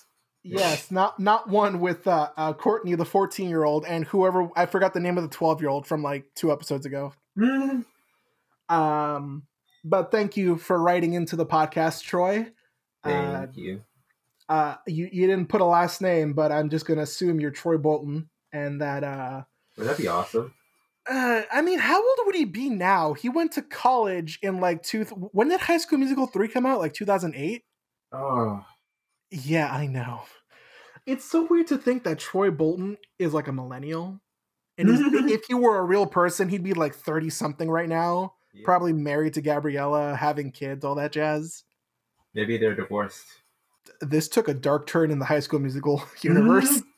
Yes, 0.42 0.90
not 0.90 1.18
not 1.18 1.48
one 1.48 1.80
with 1.80 2.06
uh, 2.06 2.30
uh, 2.36 2.52
Courtney, 2.54 2.94
the 2.94 3.04
14 3.04 3.48
year 3.48 3.64
old, 3.64 3.84
and 3.84 4.06
whoever 4.06 4.48
I 4.56 4.66
forgot 4.66 4.94
the 4.94 5.00
name 5.00 5.18
of 5.18 5.24
the 5.24 5.28
12 5.28 5.60
year 5.60 5.68
old 5.70 5.86
from 5.86 6.02
like 6.02 6.24
two 6.34 6.52
episodes 6.52 6.86
ago. 6.86 7.12
Hmm. 7.36 7.80
Um, 8.68 9.42
but 9.84 10.10
thank 10.10 10.36
you 10.36 10.56
for 10.56 10.80
writing 10.80 11.14
into 11.14 11.36
the 11.36 11.46
podcast, 11.46 12.02
Troy. 12.02 12.46
Uh, 13.04 13.40
Thank 13.40 13.56
you. 13.56 13.82
uh, 14.48 14.76
you 14.86 15.08
you 15.12 15.26
didn't 15.26 15.48
put 15.48 15.60
a 15.60 15.64
last 15.64 16.00
name, 16.00 16.32
but 16.34 16.52
I'm 16.52 16.68
just 16.70 16.86
gonna 16.86 17.02
assume 17.02 17.40
you're 17.40 17.50
Troy 17.50 17.76
Bolton, 17.76 18.28
and 18.52 18.80
that 18.80 19.04
uh, 19.04 19.42
Would 19.76 19.86
that 19.86 19.98
be 19.98 20.08
awesome? 20.08 20.54
Uh, 21.08 21.42
I 21.50 21.62
mean, 21.62 21.78
how 21.78 21.96
old 21.96 22.18
would 22.26 22.34
he 22.34 22.44
be 22.44 22.68
now? 22.68 23.14
He 23.14 23.28
went 23.28 23.52
to 23.52 23.62
college 23.62 24.38
in 24.42 24.60
like 24.60 24.82
two. 24.82 25.04
When 25.04 25.48
did 25.48 25.60
High 25.60 25.78
School 25.78 25.98
Musical 25.98 26.26
three 26.26 26.48
come 26.48 26.66
out? 26.66 26.80
Like 26.80 26.92
2008. 26.92 27.64
Oh, 28.12 28.64
Yeah, 29.30 29.72
I 29.72 29.86
know. 29.86 30.22
It's 31.06 31.24
so 31.24 31.46
weird 31.48 31.68
to 31.68 31.78
think 31.78 32.04
that 32.04 32.18
Troy 32.18 32.50
Bolton 32.50 32.98
is 33.18 33.32
like 33.32 33.48
a 33.48 33.52
millennial. 33.52 34.20
And 34.76 34.88
if 35.30 35.46
he 35.46 35.54
were 35.54 35.78
a 35.78 35.84
real 35.84 36.06
person, 36.06 36.48
he'd 36.48 36.62
be 36.62 36.74
like 36.74 36.94
30 36.94 37.30
something 37.30 37.70
right 37.70 37.88
now, 37.88 38.34
yeah. 38.52 38.62
probably 38.64 38.92
married 38.92 39.34
to 39.34 39.40
Gabriella, 39.40 40.14
having 40.14 40.52
kids, 40.52 40.84
all 40.84 40.94
that 40.96 41.12
jazz. 41.12 41.64
maybe 42.34 42.58
they're 42.58 42.74
divorced. 42.74 43.26
This 44.00 44.28
took 44.28 44.48
a 44.48 44.54
dark 44.54 44.86
turn 44.86 45.10
in 45.10 45.18
the 45.18 45.24
high 45.24 45.40
school 45.40 45.58
musical 45.58 46.02
universe. 46.20 46.82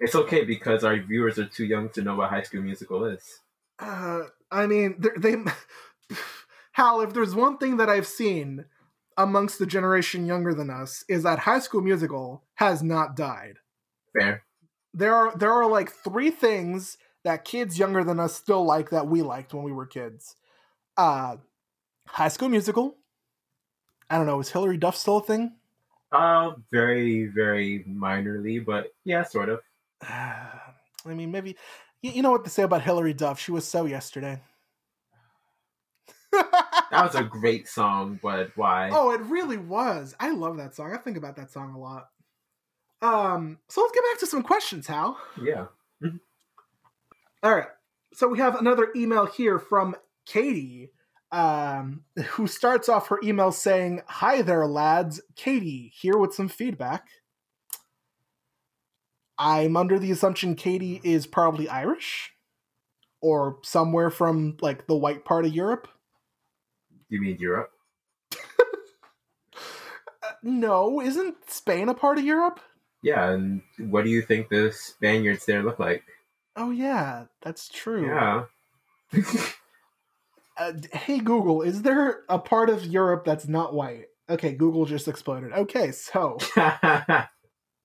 It's 0.00 0.14
okay 0.16 0.44
because 0.44 0.82
our 0.82 1.00
viewers 1.00 1.38
are 1.38 1.46
too 1.46 1.64
young 1.64 1.88
to 1.90 2.02
know 2.02 2.16
what 2.16 2.28
High 2.28 2.42
School 2.42 2.62
Musical 2.62 3.04
is. 3.04 3.40
Uh, 3.78 4.22
I 4.50 4.66
mean, 4.66 5.02
they. 5.16 5.36
Hal, 6.72 7.00
if 7.02 7.14
there's 7.14 7.34
one 7.34 7.58
thing 7.58 7.76
that 7.76 7.88
I've 7.88 8.06
seen 8.06 8.64
amongst 9.16 9.60
the 9.60 9.66
generation 9.66 10.26
younger 10.26 10.52
than 10.54 10.70
us, 10.70 11.04
is 11.08 11.22
that 11.22 11.40
High 11.40 11.60
School 11.60 11.80
Musical 11.82 12.42
has 12.54 12.82
not 12.82 13.14
died. 13.14 13.58
Fair. 14.12 14.44
there 14.92 15.14
are 15.14 15.36
there 15.36 15.52
are 15.52 15.68
like 15.68 15.90
three 15.90 16.30
things 16.30 16.98
that 17.24 17.44
kids 17.44 17.78
younger 17.78 18.04
than 18.04 18.20
us 18.20 18.34
still 18.34 18.64
like 18.64 18.90
that 18.90 19.08
we 19.08 19.22
liked 19.22 19.54
when 19.54 19.64
we 19.64 19.72
were 19.72 19.86
kids. 19.86 20.36
Uh 20.96 21.36
High 22.06 22.28
School 22.28 22.48
Musical. 22.48 22.96
I 24.10 24.16
don't 24.18 24.26
know, 24.26 24.40
is 24.40 24.50
Hilary 24.50 24.76
Duff 24.76 24.96
still 24.96 25.16
a 25.18 25.22
thing? 25.22 25.54
Uh, 26.12 26.52
very, 26.70 27.26
very 27.26 27.84
minorly, 27.88 28.64
but 28.64 28.94
yeah, 29.04 29.24
sort 29.24 29.48
of. 29.48 29.60
I 30.02 30.72
mean, 31.06 31.30
maybe 31.32 31.56
you, 32.04 32.10
you 32.12 32.22
know 32.22 32.30
what 32.30 32.44
to 32.44 32.50
say 32.50 32.62
about 32.62 32.82
Hilary 32.82 33.14
Duff. 33.14 33.40
She 33.40 33.50
was 33.50 33.66
so 33.66 33.86
yesterday. 33.86 34.40
That 36.32 36.90
was 36.92 37.14
a 37.14 37.22
great 37.40 37.66
song, 37.66 38.20
but 38.22 38.50
why? 38.56 38.90
oh, 38.92 39.10
it 39.12 39.20
really 39.22 39.56
was. 39.56 40.14
I 40.20 40.30
love 40.32 40.58
that 40.58 40.74
song. 40.74 40.92
I 40.92 40.98
think 40.98 41.16
about 41.16 41.36
that 41.36 41.50
song 41.50 41.72
a 41.74 41.78
lot. 41.78 42.08
Um, 43.02 43.58
so 43.68 43.80
let's 43.80 43.94
get 43.94 44.04
back 44.12 44.18
to 44.20 44.26
some 44.26 44.42
questions, 44.42 44.86
Hal. 44.86 45.18
Yeah. 45.42 45.66
All 47.42 47.54
right. 47.54 47.68
So 48.14 48.28
we 48.28 48.38
have 48.38 48.56
another 48.56 48.88
email 48.96 49.26
here 49.26 49.58
from 49.58 49.96
Katie. 50.26 50.90
um, 51.32 52.02
who 52.28 52.46
starts 52.46 52.88
off 52.88 53.08
her 53.08 53.18
email 53.24 53.50
saying, 53.50 54.02
Hi 54.06 54.40
there, 54.42 54.66
lads. 54.66 55.20
Katie, 55.36 55.92
here 55.94 56.16
with 56.16 56.32
some 56.34 56.48
feedback. 56.48 57.08
I'm 59.38 59.76
under 59.76 59.98
the 59.98 60.10
assumption 60.10 60.54
Katie 60.54 61.00
is 61.02 61.26
probably 61.26 61.68
Irish 61.68 62.32
or 63.20 63.58
somewhere 63.62 64.10
from 64.10 64.56
like 64.60 64.86
the 64.86 64.96
white 64.96 65.24
part 65.24 65.44
of 65.44 65.54
Europe. 65.54 65.88
You 67.08 67.20
mean 67.20 67.36
Europe? 67.38 67.70
Uh, 70.22 70.32
no, 70.42 71.02
isn't 71.02 71.36
Spain 71.50 71.90
a 71.90 71.94
part 71.94 72.16
of 72.16 72.24
Europe? 72.24 72.58
Yeah, 73.02 73.30
and 73.30 73.60
what 73.78 74.04
do 74.04 74.10
you 74.10 74.22
think 74.22 74.48
the 74.48 74.72
Spaniards 74.72 75.44
there 75.44 75.62
look 75.62 75.78
like? 75.78 76.02
Oh, 76.56 76.70
yeah, 76.70 77.24
that's 77.42 77.68
true. 77.68 78.06
Yeah. 78.06 78.44
Uh, 80.56 80.72
hey, 80.92 81.18
Google, 81.18 81.62
is 81.62 81.82
there 81.82 82.20
a 82.28 82.38
part 82.38 82.70
of 82.70 82.86
Europe 82.86 83.24
that's 83.24 83.48
not 83.48 83.74
white? 83.74 84.04
Okay, 84.30 84.52
Google 84.52 84.86
just 84.86 85.08
exploded. 85.08 85.52
Okay, 85.52 85.90
so. 85.90 86.38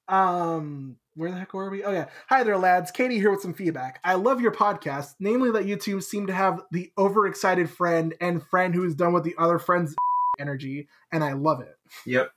Um, 0.09 0.97
where 1.15 1.31
the 1.31 1.37
heck 1.37 1.53
were 1.53 1.69
we? 1.69 1.83
Oh 1.83 1.91
yeah. 1.91 2.07
Hi 2.27 2.43
there, 2.43 2.57
lads. 2.57 2.91
Katie 2.91 3.17
here 3.19 3.31
with 3.31 3.41
some 3.41 3.53
feedback. 3.53 3.99
I 4.03 4.15
love 4.15 4.41
your 4.41 4.51
podcast, 4.51 5.15
namely 5.19 5.51
that 5.51 5.65
you 5.65 5.75
two 5.75 6.01
seem 6.01 6.27
to 6.27 6.33
have 6.33 6.61
the 6.71 6.91
overexcited 6.97 7.69
friend 7.69 8.13
and 8.21 8.43
friend 8.43 8.73
who 8.73 8.85
is 8.85 8.95
done 8.95 9.13
with 9.13 9.23
the 9.23 9.35
other 9.37 9.59
friend's 9.59 9.95
energy, 10.39 10.87
and 11.11 11.23
I 11.23 11.33
love 11.33 11.61
it. 11.61 11.75
yep. 12.05 12.31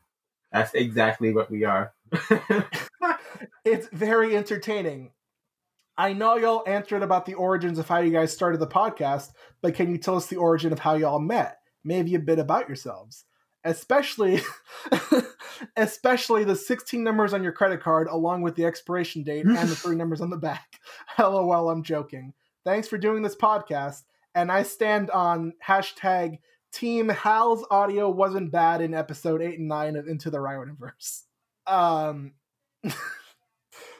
That's 0.53 0.75
exactly 0.75 1.33
what 1.33 1.51
we 1.51 1.65
are. 1.65 1.95
It's 3.65 3.89
very 3.93 4.37
entertaining. 4.37 5.13
I 5.97 6.13
know 6.15 6.37
y'all 6.37 6.65
answered 6.67 7.03
about 7.03 7.27
the 7.27 7.35
origins 7.35 7.79
of 7.79 7.89
how 7.89 8.01
you 8.01 8.11
guys 8.11 8.33
started 8.33 8.59
the 8.59 8.67
podcast, 8.67 9.31
but 9.61 9.75
can 9.75 9.91
you 9.91 9.99
tell 9.99 10.17
us 10.17 10.27
the 10.27 10.37
origin 10.37 10.73
of 10.73 10.81
how 10.81 10.95
y'all 10.95 11.21
met? 11.21 11.59
Maybe 11.85 12.15
a 12.15 12.19
bit 12.21 12.39
about 12.39 12.69
yourselves. 12.69 13.25
Especially 13.65 14.41
especially 15.77 16.45
the 16.45 16.57
16 16.57 17.03
numbers 17.03 17.33
on 17.33 17.43
your 17.43 17.53
credit 17.53 17.81
card 17.81 18.09
along 18.09 18.43
with 18.43 18.55
the 18.55 18.65
expiration 18.65 19.23
date 19.23 19.45
and 19.45 19.69
the 19.69 19.77
three 19.77 19.97
numbers 19.97 20.21
on 20.21 20.31
the 20.31 20.37
back. 20.37 20.81
LOL, 21.19 21.71
I'm 21.71 21.83
joking. 21.83 22.33
Thanks 22.65 22.89
for 22.89 22.99
doing 22.99 23.23
this 23.23 23.35
podcast, 23.35 24.03
and 24.35 24.51
I 24.51 24.63
stand 24.63 25.11
on 25.11 25.55
hashtag 25.67 26.39
Team 26.73 27.09
Hal's 27.09 27.65
audio 27.71 28.09
wasn't 28.09 28.53
bad 28.53 28.81
in 28.81 28.95
episode 28.95 29.43
8 29.43 29.59
and 29.59 29.69
9 29.69 29.97
of 29.97 30.09
Into 30.09 30.31
the 30.31 30.39
Riordanverse. 30.39 31.23
Um 31.67 32.33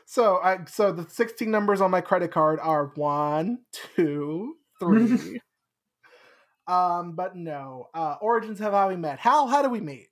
so 0.07 0.39
I 0.43 0.65
so 0.67 0.93
the 0.93 1.09
16 1.09 1.51
numbers 1.51 1.81
on 1.81 1.91
my 1.91 2.01
credit 2.01 2.33
card 2.33 2.61
are 2.61 2.93
one, 2.95 3.61
two, 3.95 4.57
three. 4.81 5.41
Um, 6.73 7.13
but 7.13 7.37
no. 7.37 7.89
Uh 7.95 8.17
origins 8.21 8.61
of 8.61 8.73
how 8.73 8.89
we 8.89 8.97
met. 8.97 9.19
Hal, 9.19 9.47
how 9.49 9.63
do 9.63 9.69
we 9.69 9.81
meet? 9.81 10.09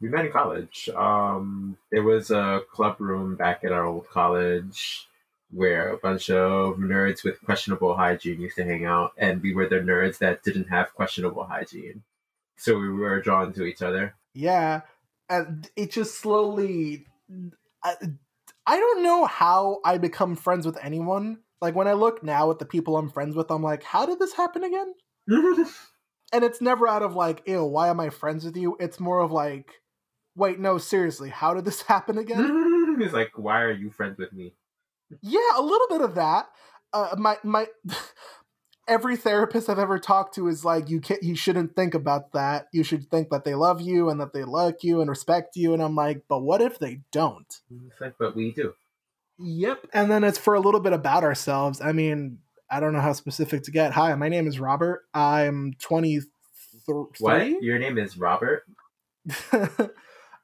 we 0.00 0.08
met 0.08 0.26
in 0.26 0.32
college. 0.32 0.88
Um, 0.94 1.76
there 1.90 2.02
was 2.02 2.30
a 2.30 2.62
club 2.72 3.00
room 3.00 3.36
back 3.36 3.64
at 3.64 3.72
our 3.72 3.84
old 3.84 4.08
college 4.08 5.08
where 5.50 5.88
a 5.88 5.98
bunch 5.98 6.30
of 6.30 6.76
nerds 6.76 7.24
with 7.24 7.42
questionable 7.42 7.96
hygiene 7.96 8.40
used 8.40 8.56
to 8.56 8.64
hang 8.64 8.84
out, 8.84 9.12
and 9.16 9.42
we 9.42 9.54
were 9.54 9.68
the 9.68 9.76
nerds 9.76 10.18
that 10.18 10.42
didn't 10.42 10.68
have 10.68 10.94
questionable 10.94 11.44
hygiene. 11.44 12.02
So 12.56 12.78
we 12.78 12.90
were 12.90 13.20
drawn 13.20 13.52
to 13.54 13.64
each 13.64 13.82
other. 13.82 14.14
Yeah. 14.34 14.82
And 15.30 15.68
it 15.76 15.90
just 15.90 16.18
slowly 16.18 17.06
I, 17.82 17.94
I 18.66 18.76
don't 18.78 19.02
know 19.02 19.24
how 19.26 19.80
I 19.84 19.98
become 19.98 20.36
friends 20.36 20.66
with 20.66 20.78
anyone. 20.82 21.38
Like 21.60 21.74
when 21.74 21.88
I 21.88 21.92
look 21.92 22.22
now 22.22 22.50
at 22.50 22.58
the 22.58 22.64
people 22.64 22.96
I'm 22.96 23.10
friends 23.10 23.36
with, 23.36 23.50
I'm 23.50 23.62
like, 23.62 23.82
how 23.82 24.06
did 24.06 24.18
this 24.18 24.34
happen 24.34 24.64
again? 24.64 24.94
and 26.32 26.44
it's 26.44 26.60
never 26.60 26.88
out 26.88 27.02
of 27.02 27.14
like, 27.14 27.42
ew, 27.46 27.64
why 27.64 27.88
am 27.88 28.00
I 28.00 28.10
friends 28.10 28.44
with 28.44 28.56
you? 28.56 28.76
It's 28.80 28.98
more 28.98 29.20
of 29.20 29.30
like, 29.30 29.70
wait, 30.34 30.58
no, 30.58 30.78
seriously, 30.78 31.30
how 31.30 31.54
did 31.54 31.64
this 31.64 31.82
happen 31.92 32.18
again? 32.18 32.96
it's 33.00 33.14
like, 33.14 33.32
why 33.36 33.60
are 33.60 33.72
you 33.72 33.90
friends 33.90 34.18
with 34.18 34.32
me? 34.32 34.54
yeah, 35.22 35.40
a 35.56 35.62
little 35.62 35.88
bit 35.88 36.00
of 36.02 36.14
that. 36.16 36.48
Uh, 36.92 37.14
my 37.18 37.36
my 37.42 37.66
every 38.88 39.16
therapist 39.16 39.68
I've 39.68 39.78
ever 39.78 39.98
talked 39.98 40.34
to 40.34 40.48
is 40.48 40.64
like, 40.64 40.88
you 40.88 41.00
can't, 41.00 41.22
you 41.22 41.36
shouldn't 41.36 41.76
think 41.76 41.94
about 41.94 42.32
that. 42.32 42.68
You 42.72 42.82
should 42.82 43.10
think 43.10 43.28
that 43.30 43.44
they 43.44 43.54
love 43.54 43.80
you 43.80 44.08
and 44.08 44.18
that 44.20 44.32
they 44.32 44.44
like 44.44 44.82
you 44.82 45.00
and 45.00 45.10
respect 45.10 45.54
you. 45.54 45.74
And 45.74 45.82
I'm 45.82 45.94
like, 45.94 46.22
but 46.28 46.40
what 46.40 46.62
if 46.62 46.78
they 46.78 47.02
don't? 47.12 47.60
It's 47.86 48.00
like, 48.00 48.14
but 48.18 48.34
we 48.34 48.52
do. 48.52 48.72
Yep. 49.38 49.88
And 49.92 50.10
then 50.10 50.24
it's 50.24 50.38
for 50.38 50.54
a 50.54 50.60
little 50.60 50.80
bit 50.80 50.94
about 50.94 51.22
ourselves. 51.22 51.80
I 51.80 51.92
mean, 51.92 52.38
I 52.70 52.80
don't 52.80 52.92
know 52.92 53.00
how 53.00 53.12
specific 53.12 53.62
to 53.64 53.70
get. 53.70 53.92
Hi, 53.92 54.14
my 54.14 54.28
name 54.28 54.46
is 54.46 54.60
Robert. 54.60 55.04
I'm 55.14 55.72
23. 55.80 56.24
What? 57.18 57.62
Your 57.62 57.78
name 57.78 57.98
is 57.98 58.16
Robert? 58.18 58.64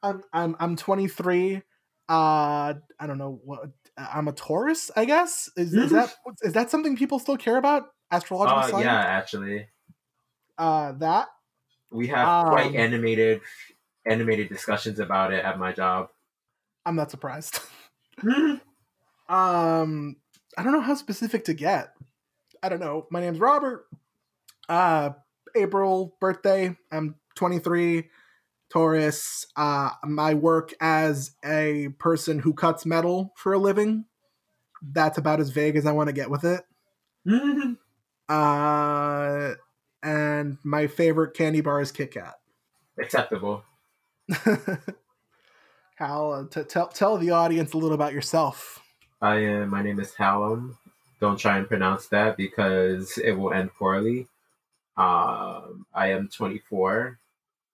I'm 0.03 0.21
I'm 0.33 0.55
I'm 0.59 0.75
23. 0.75 1.57
Uh, 1.57 1.61
I 2.09 2.75
don't 3.07 3.17
know 3.17 3.39
what 3.43 3.69
I'm 3.97 4.27
a 4.27 4.31
Taurus. 4.31 4.91
I 4.95 5.05
guess 5.05 5.49
is, 5.57 5.73
is 5.73 5.91
that 5.91 6.13
is 6.41 6.53
that 6.53 6.69
something 6.69 6.95
people 6.97 7.19
still 7.19 7.37
care 7.37 7.57
about? 7.57 7.87
Astrological 8.11 8.77
Uh, 8.77 8.81
yeah, 8.81 8.95
actually, 8.99 9.67
Uh, 10.57 10.91
that. 10.93 11.27
we 11.91 12.07
have 12.07 12.27
Um, 12.27 12.47
quite 12.49 12.75
animated, 12.75 13.41
animated 14.05 14.49
discussions 14.49 14.99
about 14.99 15.33
it 15.33 15.43
at 15.43 15.57
my 15.57 15.71
job. 15.71 16.09
I'm 16.85 16.95
not 16.95 17.09
surprised. 17.09 17.59
um, 18.23 18.59
I 19.27 20.63
don't 20.63 20.71
know 20.71 20.81
how 20.81 20.93
specific 20.93 21.45
to 21.45 21.55
get. 21.55 21.94
I 22.65 22.69
don't 22.69 22.79
know. 22.79 23.05
My 23.11 23.21
name's 23.21 23.37
Robert. 23.37 23.85
Uh, 24.67 25.11
April 25.55 26.17
birthday. 26.19 26.75
I'm 26.91 27.13
23. 27.35 28.09
Taurus. 28.71 29.45
Uh, 29.55 29.91
I 30.17 30.33
work 30.33 30.73
as 30.81 31.35
a 31.45 31.89
person 31.99 32.39
who 32.39 32.55
cuts 32.55 32.83
metal 32.83 33.33
for 33.37 33.53
a 33.53 33.59
living. 33.59 34.05
That's 34.81 35.19
about 35.19 35.39
as 35.39 35.51
vague 35.51 35.75
as 35.75 35.85
I 35.85 35.91
want 35.91 36.07
to 36.07 36.13
get 36.13 36.31
with 36.31 36.43
it. 36.43 36.63
Uh, 38.27 39.53
and 40.01 40.57
my 40.63 40.87
favorite 40.87 41.35
candy 41.35 41.61
bar 41.61 41.79
is 41.79 41.91
Kit 41.91 42.11
Kat. 42.11 42.33
Acceptable. 42.99 43.63
Hal, 45.97 46.33
uh, 46.33 46.45
t- 46.49 46.63
tell 46.63 46.87
tell 46.87 47.19
the 47.19 47.29
audience 47.29 47.73
a 47.73 47.77
little 47.77 47.93
about 47.93 48.13
yourself. 48.13 48.81
I 49.21 49.35
am. 49.43 49.69
My 49.69 49.83
name 49.83 49.99
is 49.99 50.15
Hallam. 50.15 50.75
Don't 51.25 51.37
try 51.37 51.57
and 51.57 51.67
pronounce 51.67 52.05
that 52.09 52.37
because 52.37 53.17
it 53.17 53.31
will 53.31 53.51
end 53.51 53.73
poorly. 53.73 54.27
Um, 54.95 55.87
I 55.91 56.09
am 56.11 56.27
24. 56.27 57.17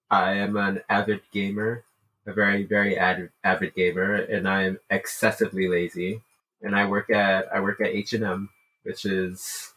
I 0.09 0.35
am 0.35 0.55
an 0.55 0.79
avid 0.87 1.19
gamer, 1.33 1.83
a 2.25 2.31
very 2.31 2.63
very 2.63 2.97
avid 2.97 3.31
avid 3.43 3.75
gamer, 3.75 4.13
and 4.13 4.47
I 4.47 4.63
am 4.63 4.79
excessively 4.89 5.67
lazy. 5.67 6.21
And 6.61 6.77
I 6.77 6.85
work 6.85 7.09
at 7.09 7.53
I 7.53 7.59
work 7.59 7.81
at 7.81 7.87
H 7.87 8.13
and 8.13 8.23
M, 8.23 8.49
which 8.83 9.03
is 9.03 9.73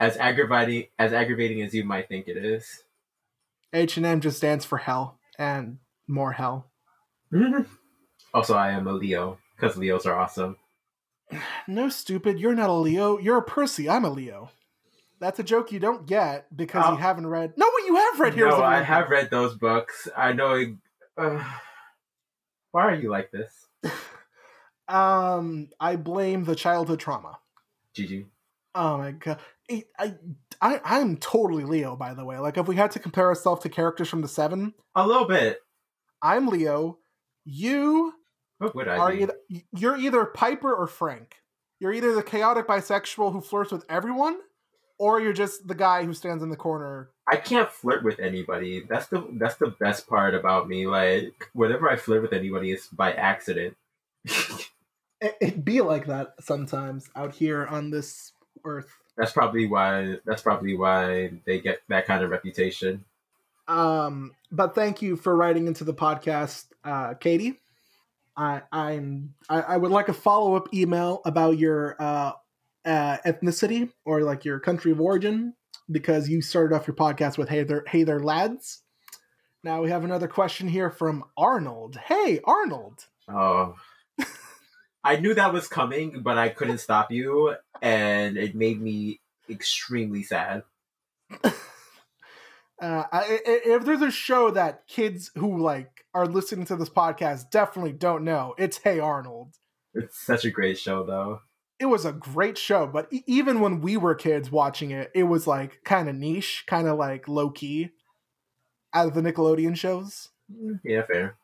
as 0.00 0.16
aggravating 0.16 0.88
as 0.98 1.12
aggravating 1.12 1.62
as 1.62 1.72
you 1.72 1.84
might 1.84 2.08
think 2.08 2.26
it 2.26 2.36
is. 2.36 2.82
H 3.72 3.96
and 3.96 4.04
M 4.04 4.20
just 4.20 4.38
stands 4.38 4.64
for 4.64 4.78
hell 4.78 5.20
and 5.38 5.78
more 6.08 6.32
hell. 6.32 6.66
Also, 8.34 8.56
I 8.56 8.72
am 8.72 8.88
a 8.88 8.92
Leo 8.92 9.38
because 9.54 9.76
Leos 9.76 10.06
are 10.06 10.18
awesome. 10.18 10.56
No, 11.66 11.88
stupid. 11.88 12.38
You're 12.38 12.54
not 12.54 12.70
a 12.70 12.74
Leo. 12.74 13.18
You're 13.18 13.38
a 13.38 13.42
Percy. 13.42 13.88
I'm 13.88 14.04
a 14.04 14.10
Leo. 14.10 14.50
That's 15.20 15.38
a 15.38 15.42
joke 15.44 15.72
you 15.72 15.78
don't 15.80 16.06
get 16.06 16.54
because 16.54 16.84
Oh. 16.86 16.92
you 16.92 16.98
haven't 16.98 17.26
read. 17.26 17.54
No, 17.56 17.66
what 17.66 17.86
you 17.86 17.94
have 17.96 18.20
read 18.20 18.34
Heroes 18.34 18.58
no, 18.58 18.62
I 18.62 18.82
have 18.82 19.08
read 19.10 19.30
those 19.30 19.56
books. 19.56 20.06
I 20.16 20.32
know. 20.32 20.76
Uh, 21.16 21.42
why 22.72 22.82
are 22.82 22.94
you 22.94 23.08
like 23.10 23.30
this, 23.30 23.66
Um, 24.88 25.70
I 25.80 25.96
blame 25.96 26.44
the 26.44 26.54
childhood 26.54 27.00
trauma. 27.00 27.38
Gigi? 27.94 28.26
Oh 28.74 28.98
my 28.98 29.12
god. 29.12 29.38
I, 29.70 29.84
I, 29.98 30.14
I, 30.60 30.80
I'm 30.84 31.16
totally 31.16 31.64
Leo, 31.64 31.96
by 31.96 32.12
the 32.12 32.24
way. 32.24 32.38
Like, 32.38 32.58
if 32.58 32.66
we 32.68 32.76
had 32.76 32.90
to 32.90 32.98
compare 32.98 33.26
ourselves 33.28 33.62
to 33.62 33.68
characters 33.70 34.08
from 34.08 34.20
the 34.20 34.28
Seven, 34.28 34.74
A 34.94 35.06
little 35.06 35.26
bit. 35.26 35.58
I'm 36.20 36.48
Leo. 36.48 36.98
You 37.46 38.12
What 38.58 38.74
would 38.74 38.88
I 38.88 38.96
are 38.98 39.12
be? 39.12 39.22
either 39.22 39.33
you're 39.72 39.96
either 39.96 40.24
Piper 40.24 40.72
or 40.74 40.86
Frank. 40.86 41.36
You're 41.80 41.92
either 41.92 42.14
the 42.14 42.22
chaotic 42.22 42.66
bisexual 42.66 43.32
who 43.32 43.40
flirts 43.40 43.72
with 43.72 43.84
everyone, 43.88 44.38
or 44.98 45.20
you're 45.20 45.32
just 45.32 45.66
the 45.66 45.74
guy 45.74 46.04
who 46.04 46.14
stands 46.14 46.42
in 46.42 46.48
the 46.50 46.56
corner. 46.56 47.10
I 47.30 47.36
can't 47.36 47.70
flirt 47.70 48.04
with 48.04 48.20
anybody. 48.20 48.84
That's 48.88 49.06
the 49.06 49.26
that's 49.38 49.56
the 49.56 49.74
best 49.80 50.06
part 50.06 50.34
about 50.34 50.68
me. 50.68 50.86
Like 50.86 51.50
whenever 51.52 51.90
I 51.90 51.96
flirt 51.96 52.22
with 52.22 52.32
anybody, 52.32 52.72
it's 52.72 52.88
by 52.88 53.12
accident. 53.12 53.76
It, 55.20 55.36
it'd 55.40 55.64
be 55.64 55.80
like 55.80 56.06
that 56.06 56.34
sometimes 56.40 57.08
out 57.16 57.34
here 57.34 57.64
on 57.66 57.90
this 57.90 58.32
earth. 58.64 58.90
that's 59.16 59.32
probably 59.32 59.66
why. 59.66 60.16
That's 60.26 60.42
probably 60.42 60.76
why 60.76 61.30
they 61.46 61.60
get 61.60 61.80
that 61.88 62.04
kind 62.06 62.22
of 62.22 62.30
reputation. 62.30 63.04
Um, 63.66 64.32
but 64.52 64.74
thank 64.74 65.00
you 65.00 65.16
for 65.16 65.34
writing 65.34 65.66
into 65.66 65.84
the 65.84 65.94
podcast, 65.94 66.66
uh, 66.84 67.14
Katie. 67.14 67.60
I, 68.36 68.62
I'm 68.72 69.34
I, 69.48 69.60
I 69.60 69.76
would 69.76 69.90
like 69.92 70.08
a 70.08 70.12
follow 70.12 70.56
up 70.56 70.72
email 70.74 71.20
about 71.24 71.58
your 71.58 71.96
uh, 72.00 72.32
uh, 72.84 73.16
ethnicity 73.26 73.90
or 74.04 74.22
like 74.22 74.44
your 74.44 74.58
country 74.60 74.90
of 74.92 75.00
origin. 75.00 75.54
because 75.90 76.28
you 76.28 76.40
started 76.42 76.74
off 76.74 76.86
your 76.86 76.96
podcast 76.96 77.36
with 77.38 77.48
"Hey 77.48 77.62
there, 77.62 77.84
hey 77.86 78.04
there, 78.04 78.20
lads." 78.20 78.82
Now 79.62 79.82
we 79.82 79.90
have 79.90 80.04
another 80.04 80.28
question 80.28 80.68
here 80.68 80.90
from 80.90 81.24
Arnold. 81.36 81.96
Hey, 81.96 82.40
Arnold. 82.44 83.06
Oh. 83.28 83.74
I 85.04 85.16
knew 85.16 85.34
that 85.34 85.52
was 85.52 85.68
coming, 85.68 86.22
but 86.22 86.36
I 86.38 86.48
couldn't 86.48 86.78
stop 86.78 87.10
you, 87.12 87.54
and 87.82 88.36
it 88.36 88.54
made 88.54 88.80
me 88.80 89.20
extremely 89.48 90.22
sad. 90.22 90.62
Uh, 92.82 93.04
I, 93.12 93.18
i- 93.20 93.40
if 93.46 93.84
there's 93.84 94.02
a 94.02 94.10
show 94.10 94.50
that 94.50 94.86
kids 94.88 95.30
who 95.36 95.58
like 95.62 95.93
are 96.14 96.26
listening 96.26 96.64
to 96.66 96.76
this 96.76 96.88
podcast 96.88 97.50
definitely 97.50 97.92
don't 97.92 98.24
know, 98.24 98.54
it's 98.56 98.78
Hey 98.78 98.98
Arnold. 99.00 99.54
It's 99.92 100.18
such 100.18 100.44
a 100.44 100.50
great 100.50 100.78
show, 100.78 101.04
though. 101.04 101.40
It 101.80 101.86
was 101.86 102.04
a 102.04 102.12
great 102.12 102.56
show, 102.56 102.86
but 102.86 103.12
e- 103.12 103.24
even 103.26 103.60
when 103.60 103.80
we 103.80 103.96
were 103.96 104.14
kids 104.14 104.50
watching 104.50 104.90
it, 104.92 105.10
it 105.14 105.24
was 105.24 105.46
like 105.46 105.80
kind 105.84 106.08
of 106.08 106.14
niche, 106.14 106.64
kind 106.66 106.86
of 106.88 106.98
like 106.98 107.26
low 107.28 107.50
key. 107.50 107.90
Out 108.92 109.08
of 109.08 109.14
the 109.14 109.22
Nickelodeon 109.22 109.76
shows, 109.76 110.28
Yeah, 110.84 111.02
fair. 111.04 111.36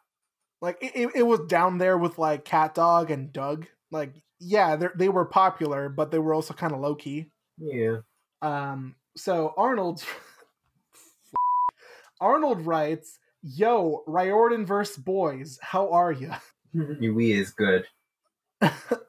like 0.61 0.79
it, 0.81 1.11
it, 1.17 1.23
was 1.25 1.41
down 1.49 1.79
there 1.79 1.99
with 1.99 2.17
like 2.17 2.45
Cat 2.45 2.77
Dog 2.77 3.11
and 3.11 3.33
Doug. 3.33 3.67
Like, 3.91 4.15
yeah, 4.39 4.77
they 4.77 4.87
they 4.95 5.09
were 5.09 5.25
popular, 5.25 5.89
but 5.89 6.13
they 6.13 6.21
were 6.21 6.33
also 6.33 6.55
kind 6.55 6.73
of 6.73 6.79
low 6.79 6.95
key. 6.95 7.27
Yeah. 7.59 7.99
Um, 8.41 8.95
so 9.17 9.53
Arnold 9.57 10.05
Arnold 12.21 12.65
writes, 12.67 13.19
Yo, 13.43 14.03
Riordan 14.07 14.67
verse 14.67 14.99
boys, 14.99 15.59
how 15.63 15.91
are 15.93 16.13
you? 16.13 16.31
Yui 16.73 17.33
is 17.33 17.51
good. 17.51 17.87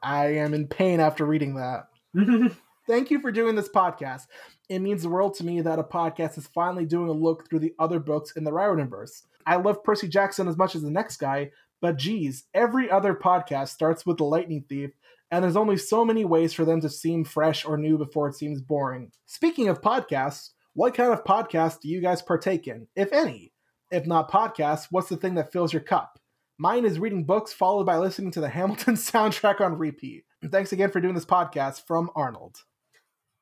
I 0.01 0.35
am 0.35 0.53
in 0.53 0.67
pain 0.67 1.01
after 1.01 1.25
reading 1.25 1.55
that. 1.55 1.87
Thank 2.87 3.11
you 3.11 3.19
for 3.19 3.31
doing 3.31 3.55
this 3.55 3.67
podcast. 3.67 4.27
It 4.69 4.79
means 4.79 5.03
the 5.03 5.09
world 5.09 5.33
to 5.35 5.45
me 5.45 5.59
that 5.59 5.79
a 5.79 5.83
podcast 5.83 6.37
is 6.37 6.47
finally 6.47 6.85
doing 6.85 7.09
a 7.09 7.13
look 7.13 7.49
through 7.49 7.59
the 7.59 7.73
other 7.77 7.99
books 7.99 8.31
in 8.37 8.45
the 8.45 8.53
Riordan 8.53 8.89
verse. 8.89 9.23
I 9.45 9.57
love 9.57 9.83
Percy 9.83 10.07
Jackson 10.07 10.47
as 10.47 10.57
much 10.57 10.75
as 10.75 10.81
the 10.81 10.89
next 10.89 11.17
guy, 11.17 11.51
but 11.81 11.97
geez, 11.97 12.45
every 12.53 12.89
other 12.89 13.13
podcast 13.13 13.69
starts 13.69 14.05
with 14.05 14.17
the 14.17 14.23
Lightning 14.23 14.63
Thief, 14.69 14.91
and 15.29 15.43
there's 15.43 15.57
only 15.57 15.75
so 15.75 16.05
many 16.05 16.23
ways 16.23 16.53
for 16.53 16.63
them 16.63 16.79
to 16.81 16.89
seem 16.89 17.25
fresh 17.25 17.65
or 17.65 17.77
new 17.77 17.97
before 17.97 18.29
it 18.29 18.35
seems 18.35 18.61
boring. 18.61 19.11
Speaking 19.25 19.67
of 19.67 19.81
podcasts, 19.81 20.51
what 20.73 20.93
kind 20.93 21.11
of 21.11 21.25
podcast 21.25 21.81
do 21.81 21.89
you 21.89 21.99
guys 21.99 22.21
partake 22.21 22.67
in, 22.67 22.87
if 22.95 23.11
any? 23.11 23.50
If 23.91 24.07
not 24.07 24.31
podcasts, 24.31 24.87
what's 24.89 25.09
the 25.09 25.17
thing 25.17 25.35
that 25.35 25.51
fills 25.51 25.73
your 25.73 25.81
cup? 25.81 26.17
Mine 26.57 26.85
is 26.85 26.99
reading 26.99 27.23
books 27.23 27.51
followed 27.51 27.85
by 27.85 27.97
listening 27.97 28.31
to 28.31 28.41
the 28.41 28.49
Hamilton 28.57 28.95
soundtrack 28.95 29.61
on 29.61 29.77
repeat. 29.77 30.25
Thanks 30.49 30.71
again 30.71 30.91
for 30.91 31.01
doing 31.01 31.13
this 31.13 31.25
podcast 31.25 31.85
from 31.85 32.09
Arnold. 32.15 32.63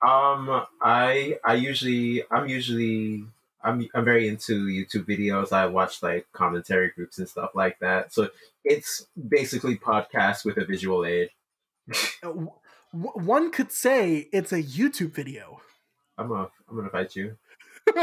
Um, 0.06 0.66
I 0.82 1.38
I 1.46 1.56
usually 1.56 2.24
I'm 2.32 2.48
usually 2.48 3.26
I'm 3.64 3.88
I'm 3.94 4.06
very 4.06 4.28
into 4.28 4.68
YouTube 4.68 5.06
videos. 5.06 5.52
I 5.52 5.66
watch 5.66 6.02
like 6.02 6.28
commentary 6.32 6.92
groups 6.96 7.20
and 7.20 7.28
stuff 7.28 7.52
like 7.54 7.80
that. 7.80 8.14
So 8.14 8.30
it's 8.64 9.06
basically 9.28 9.78
podcast 9.78 10.46
with 10.46 10.58
a 10.58 10.66
visual 10.66 11.06
aid. 11.06 11.30
Uh, 12.22 12.32
one 12.92 13.52
could 13.52 13.72
say 13.72 14.28
it's 14.34 14.52
a 14.52 14.64
YouTube 14.64 15.14
video. 15.14 15.62
I'm 16.18 16.28
gonna 16.28 16.50
I'm 16.68 16.76
gonna 16.76 16.90
fight 16.90 17.16
you. 17.16 17.38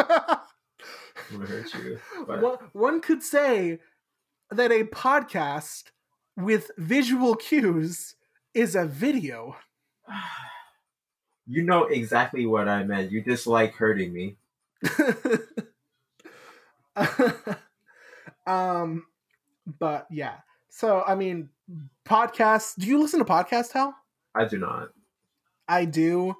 one, 1.33 1.43
I'm 1.43 1.47
gonna 1.47 1.63
hurt 1.63 1.75
you. 1.75 1.99
But 2.27 2.75
one 2.75 3.01
could 3.01 3.23
say 3.23 3.79
that 4.51 4.71
a 4.71 4.85
podcast 4.85 5.85
with 6.37 6.71
visual 6.77 7.35
cues 7.37 8.17
is 8.55 8.75
a 8.75 8.87
video. 8.87 9.57
you 11.47 11.63
know 11.63 11.85
exactly 11.85 12.47
what 12.47 12.69
I 12.69 12.85
meant. 12.85 13.11
You 13.11 13.23
just 13.23 13.47
like 13.47 13.75
hurting 13.75 14.13
me. 14.13 14.37
um, 18.47 19.07
but 19.79 20.07
yeah. 20.11 20.37
So 20.69 21.03
I 21.07 21.15
mean, 21.15 21.49
podcasts. 22.07 22.75
Do 22.77 22.87
you 22.87 23.01
listen 23.01 23.19
to 23.19 23.25
podcasts, 23.25 23.73
Hal? 23.73 23.95
I 24.35 24.45
do 24.45 24.59
not. 24.59 24.91
I 25.69 25.85
do. 25.85 26.37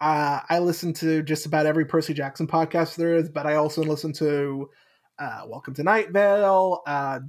Uh, 0.00 0.40
I 0.48 0.60
listen 0.60 0.94
to 0.94 1.22
just 1.22 1.44
about 1.44 1.66
every 1.66 1.84
Percy 1.84 2.14
Jackson 2.14 2.46
podcast 2.46 2.96
there 2.96 3.14
is, 3.16 3.28
but 3.28 3.46
I 3.46 3.56
also 3.56 3.82
listen 3.82 4.12
to 4.14 4.70
uh, 5.18 5.42
Welcome 5.46 5.74
to 5.74 5.82
Night 5.82 6.10
Vale, 6.10 6.82
a 6.86 6.90
uh, 6.90 7.20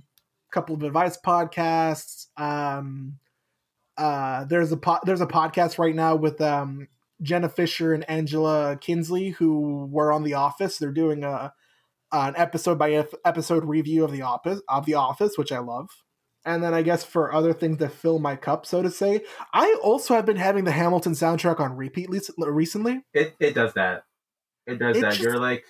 couple 0.52 0.76
of 0.76 0.84
advice 0.84 1.18
podcasts. 1.18 2.28
Um, 2.38 3.18
uh, 3.98 4.46
there's 4.46 4.72
a 4.72 4.78
po- 4.78 5.02
there's 5.04 5.20
a 5.20 5.28
podcast 5.28 5.80
right 5.80 5.94
now 5.94 6.16
with 6.16 6.40
um, 6.40 6.88
Jenna 7.22 7.50
Fischer 7.50 7.94
and 7.94 8.10
Angela 8.10 8.78
Kinsey 8.80 9.32
who 9.32 9.90
were 9.92 10.14
on 10.14 10.24
The 10.24 10.36
Office. 10.36 10.78
They're 10.78 10.92
doing 10.92 11.26
a 11.26 11.54
an 12.14 12.34
episode 12.38 12.78
by 12.78 13.06
episode 13.26 13.66
review 13.66 14.04
of 14.06 14.12
the 14.12 14.22
office 14.22 14.62
of 14.70 14.86
The 14.86 14.96
Office, 14.96 15.38
which 15.38 15.52
I 15.52 15.60
love. 15.60 15.90
And 16.44 16.64
then 16.64 16.74
I 16.74 16.82
guess 16.82 17.04
for 17.04 17.32
other 17.34 17.54
things 17.54 17.78
that 17.78 17.94
fill 17.94 18.18
my 18.20 18.36
cup, 18.36 18.66
so 18.66 18.82
to 18.82 18.90
say, 18.90 19.22
I 19.54 19.78
also 19.84 20.16
have 20.16 20.26
been 20.26 20.38
having 20.38 20.64
the 20.64 20.72
Hamilton 20.72 21.14
soundtrack 21.14 21.60
on 21.60 21.78
repeat 21.78 22.10
recently. 22.10 23.04
It 23.14 23.36
it 23.40 23.54
does 23.54 23.74
that. 23.74 24.06
It 24.66 24.80
does 24.80 24.98
It 24.98 25.02
that. 25.02 25.12
just- 25.12 25.22
You're 25.22 25.38
like, 25.38 25.66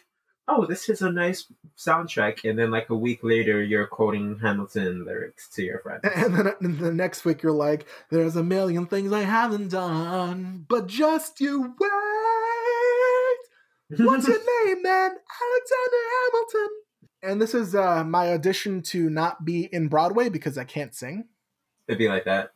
oh, 0.47 0.65
this 0.65 0.87
is 0.89 1.01
a 1.01 1.11
nice 1.11 1.45
soundtrack, 1.77 2.49
and 2.49 2.57
then 2.59 2.71
like 2.71 2.89
a 2.89 2.95
week 2.95 3.19
later, 3.23 3.61
you're 3.63 3.87
quoting 3.87 4.39
Hamilton 4.41 5.05
lyrics 5.05 5.49
to 5.55 5.63
your 5.63 5.79
friend. 5.79 6.01
And 6.03 6.35
then 6.35 6.47
uh, 6.47 6.53
and 6.61 6.79
the 6.79 6.91
next 6.93 7.25
week 7.25 7.41
you're 7.43 7.51
like, 7.51 7.85
there's 8.09 8.35
a 8.37 8.43
million 8.43 8.85
things 8.87 9.11
I 9.11 9.21
haven't 9.21 9.69
done, 9.69 10.65
but 10.69 10.87
just 10.87 11.39
you 11.41 11.73
wait. 11.79 11.89
What's 14.05 14.27
your 14.27 14.37
name, 14.37 14.83
man? 14.83 15.11
Alexander 15.11 16.03
Hamilton. 16.13 16.80
And 17.23 17.41
this 17.41 17.53
is 17.53 17.75
uh, 17.75 18.03
my 18.03 18.33
audition 18.33 18.81
to 18.83 19.09
not 19.09 19.45
be 19.45 19.65
in 19.71 19.87
Broadway 19.87 20.29
because 20.29 20.57
I 20.57 20.63
can't 20.63 20.93
sing. 20.95 21.25
It'd 21.87 21.99
be 21.99 22.07
like 22.09 22.25
that. 22.25 22.51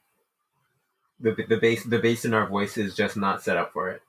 The 1.20 1.36
the 1.48 1.58
bass 1.58 1.84
the 1.84 2.00
bass 2.00 2.26
in 2.26 2.34
our 2.34 2.48
voice 2.48 2.78
is 2.78 2.96
just 2.96 3.16
not 3.16 3.42
set 3.44 3.58
up 3.58 3.72
for 3.74 3.90
it. 3.90 4.02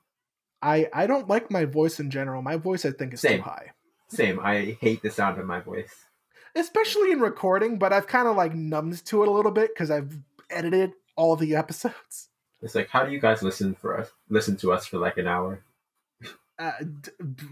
I 0.62 0.88
I 0.92 1.06
don't 1.06 1.28
like 1.28 1.50
my 1.50 1.64
voice 1.66 2.00
in 2.00 2.10
general. 2.10 2.42
My 2.42 2.56
voice 2.56 2.84
I 2.84 2.90
think 2.90 3.14
is 3.14 3.20
Same. 3.20 3.38
too 3.38 3.44
high. 3.44 3.72
Same. 4.08 4.40
I 4.40 4.76
hate 4.80 5.02
the 5.02 5.10
sound 5.10 5.38
of 5.38 5.46
my 5.46 5.60
voice. 5.60 5.94
especially 6.56 7.12
in 7.12 7.20
recording 7.20 7.78
but 7.78 7.92
i've 7.92 8.06
kind 8.06 8.26
of 8.26 8.34
like 8.34 8.54
numbed 8.54 9.04
to 9.04 9.22
it 9.22 9.28
a 9.28 9.30
little 9.30 9.50
bit 9.50 9.68
because 9.74 9.90
i've 9.90 10.16
edited 10.48 10.92
all 11.14 11.36
the 11.36 11.54
episodes 11.54 12.30
It's 12.62 12.74
like, 12.74 12.88
how 12.88 13.04
do 13.04 13.12
you 13.12 13.20
guys 13.20 13.42
listen 13.42 13.74
for 13.74 13.98
us? 14.00 14.08
Listen 14.30 14.56
to 14.58 14.72
us 14.72 14.86
for 14.86 14.96
like 14.98 15.18
an 15.18 15.26
hour. 15.26 15.60
uh, 16.58 16.72
d- 17.02 17.10
d- 17.34 17.44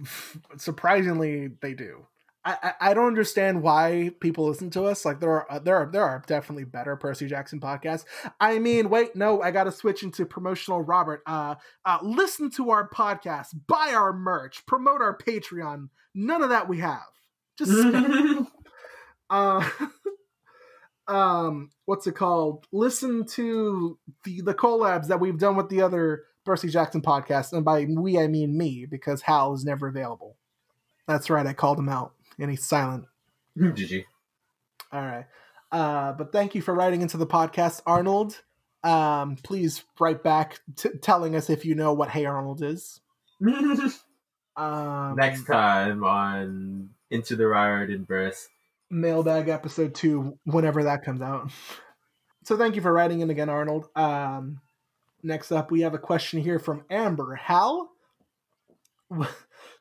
surprisingly 0.57 1.49
they 1.61 1.75
do 1.75 2.07
I, 2.47 2.75
I 2.81 2.95
don't 2.95 3.07
understand 3.07 3.63
why 3.63 4.11
people 4.21 4.47
listen 4.47 4.69
to 4.71 4.85
us. 4.85 5.05
Like 5.05 5.21
there 5.21 5.31
are 5.31 5.51
uh, 5.51 5.59
there 5.59 5.77
are 5.77 5.91
there 5.91 6.05
are 6.05 6.23
definitely 6.27 6.65
better 6.65 6.95
Percy 6.95 7.27
Jackson 7.27 7.59
podcasts. 7.59 8.05
I 8.39 8.59
mean, 8.59 8.91
wait, 8.91 9.17
no, 9.17 9.41
I 9.41 9.51
got 9.51 9.65
to 9.65 9.73
switch 9.73 10.03
into 10.03 10.27
promotional. 10.27 10.83
Robert, 10.83 11.23
uh, 11.27 11.55
uh, 11.85 11.99
listen 12.03 12.51
to 12.53 12.71
our 12.71 12.89
podcast, 12.89 13.49
buy 13.67 13.93
our 13.95 14.13
merch, 14.13 14.67
promote 14.67 15.01
our 15.01 15.17
Patreon. 15.17 15.89
None 16.15 16.43
of 16.43 16.51
that 16.51 16.69
we 16.69 16.79
have. 16.79 17.01
Just 17.57 17.73
uh 19.31 19.69
um 21.09 21.71
what's 21.85 22.07
it 22.07 22.15
called 22.15 22.67
listen 22.73 23.27
to 23.27 23.99
the 24.25 24.41
the 24.43 24.55
collabs 24.55 25.09
that 25.09 25.21
we've 25.21 25.39
done 25.39 25.57
with 25.57 25.69
the 25.69 25.83
other 25.83 26.25
percy 26.45 26.69
jackson 26.69 27.03
podcasts 27.03 27.53
and 27.53 27.65
by 27.65 27.87
we 27.89 28.19
i 28.19 28.27
mean 28.27 28.57
me 28.57 28.87
because 28.87 29.23
hal 29.23 29.53
is 29.53 29.65
never 29.65 29.89
available 29.89 30.37
that's 31.07 31.29
right 31.29 31.47
i 31.47 31.53
called 31.53 31.79
him 31.79 31.89
out 31.89 32.15
and 32.39 32.51
he's 32.51 32.67
silent. 32.67 33.05
GG. 33.59 34.05
all 34.93 35.01
right. 35.03 35.27
Uh 35.73 36.13
but 36.13 36.33
thank 36.33 36.55
you 36.55 36.63
for 36.63 36.75
writing 36.75 37.03
into 37.03 37.17
the 37.17 37.27
podcast 37.27 37.81
arnold. 37.87 38.43
Um 38.83 39.37
please 39.43 39.85
write 39.99 40.23
back 40.23 40.61
t- 40.77 40.91
telling 41.01 41.35
us 41.37 41.49
if 41.51 41.65
you 41.65 41.75
know 41.75 41.93
what 41.93 42.11
hey 42.11 42.25
arnold 42.27 42.63
is. 42.63 43.01
Um 44.57 45.17
Next 45.17 45.45
time 45.47 46.05
on 46.05 46.91
Into 47.11 47.35
the 47.37 47.47
Riordan 47.47 48.05
Verse. 48.05 48.49
mailbag 48.91 49.49
episode 49.49 49.95
two 49.95 50.39
whenever 50.45 50.85
that 50.85 51.05
comes 51.05 51.21
out. 51.23 51.51
So 52.47 52.59
thank 52.59 52.77
you 52.77 52.83
for 52.83 52.93
writing 52.93 53.21
in 53.21 53.31
again 53.31 53.49
arnold. 53.49 53.89
Um 53.97 54.61
next 55.23 55.51
up 55.51 55.71
we 55.71 55.81
have 55.81 55.95
a 55.95 55.99
question 55.99 56.43
here 56.43 56.59
from 56.59 56.85
amber 56.91 57.35
hal 57.35 57.89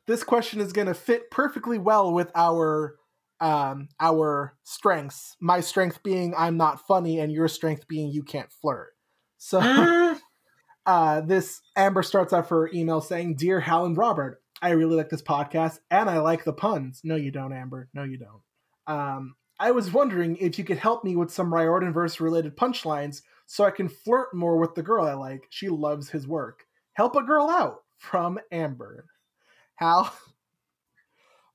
this 0.07 0.23
question 0.23 0.59
is 0.59 0.73
going 0.73 0.87
to 0.87 0.93
fit 0.93 1.31
perfectly 1.31 1.77
well 1.77 2.13
with 2.13 2.31
our 2.35 2.95
um 3.39 3.89
our 3.99 4.55
strengths 4.63 5.35
my 5.41 5.59
strength 5.59 6.03
being 6.03 6.33
i'm 6.37 6.57
not 6.57 6.85
funny 6.85 7.19
and 7.19 7.31
your 7.31 7.47
strength 7.47 7.87
being 7.87 8.11
you 8.11 8.23
can't 8.23 8.51
flirt 8.51 8.93
so 9.43 9.59
uh, 10.85 11.21
this 11.21 11.61
Amber 11.75 12.01
starts 12.01 12.31
off 12.31 12.47
her 12.47 12.69
email 12.73 13.01
saying, 13.01 13.35
"Dear 13.35 13.59
Hal 13.59 13.85
and 13.85 13.97
Robert, 13.97 14.41
I 14.61 14.69
really 14.69 14.95
like 14.95 15.09
this 15.09 15.21
podcast 15.21 15.79
and 15.91 16.09
I 16.09 16.19
like 16.19 16.45
the 16.45 16.53
puns." 16.53 17.01
No, 17.03 17.15
you 17.15 17.29
don't, 17.29 17.51
Amber. 17.51 17.89
No, 17.93 18.03
you 18.03 18.17
don't. 18.17 18.41
Um, 18.87 19.35
I 19.59 19.71
was 19.71 19.91
wondering 19.91 20.37
if 20.37 20.57
you 20.57 20.63
could 20.63 20.77
help 20.77 21.03
me 21.03 21.17
with 21.17 21.29
some 21.29 21.53
Riordan 21.53 21.91
verse 21.91 22.21
related 22.21 22.55
punchlines 22.55 23.21
so 23.45 23.65
I 23.65 23.71
can 23.71 23.89
flirt 23.89 24.33
more 24.33 24.57
with 24.57 24.75
the 24.75 24.81
girl 24.81 25.05
I 25.05 25.13
like. 25.13 25.47
She 25.49 25.67
loves 25.67 26.09
his 26.09 26.25
work. 26.25 26.63
Help 26.93 27.17
a 27.17 27.23
girl 27.23 27.49
out 27.49 27.79
from 27.97 28.39
Amber. 28.49 29.05
Hal. 29.75 30.13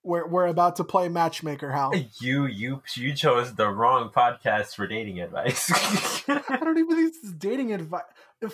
We're 0.05 0.27
we're 0.27 0.47
about 0.47 0.77
to 0.77 0.85
play 0.85 1.09
matchmaker, 1.09 1.71
Hal. 1.71 1.93
You 2.21 2.47
you 2.47 2.83
you 2.95 3.15
chose 3.15 3.55
the 3.55 3.69
wrong 3.69 4.11
podcast 4.15 4.75
for 4.75 4.87
dating 4.87 5.21
advice. 5.21 5.71
I 6.29 6.59
don't 6.61 6.79
even 6.79 6.97
think 6.97 7.13
this 7.15 7.25
is 7.25 7.33
dating 7.33 7.73
advice. 7.73 8.03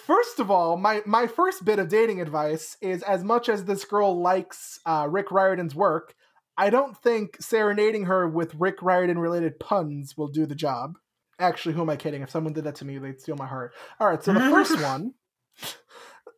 First 0.04 0.40
of 0.40 0.50
all, 0.50 0.76
my 0.76 1.02
my 1.06 1.26
first 1.26 1.64
bit 1.64 1.78
of 1.78 1.88
dating 1.88 2.20
advice 2.20 2.76
is 2.80 3.02
as 3.02 3.22
much 3.22 3.48
as 3.48 3.64
this 3.64 3.84
girl 3.84 4.20
likes 4.20 4.80
uh, 4.86 5.06
Rick 5.10 5.30
Riordan's 5.30 5.74
work, 5.74 6.14
I 6.56 6.70
don't 6.70 6.96
think 6.96 7.36
serenading 7.40 8.04
her 8.04 8.28
with 8.28 8.54
Rick 8.54 8.82
Riordan 8.82 9.18
related 9.18 9.58
puns 9.58 10.16
will 10.16 10.28
do 10.28 10.46
the 10.46 10.54
job. 10.54 10.98
Actually, 11.38 11.74
who 11.74 11.82
am 11.82 11.90
I 11.90 11.96
kidding? 11.96 12.22
If 12.22 12.30
someone 12.30 12.52
did 12.52 12.64
that 12.64 12.76
to 12.76 12.84
me, 12.84 12.98
they'd 12.98 13.20
steal 13.20 13.36
my 13.36 13.46
heart. 13.46 13.72
All 13.98 14.08
right, 14.08 14.22
so 14.22 14.32
the 14.32 14.40
first 14.50 14.80
one, 14.80 15.14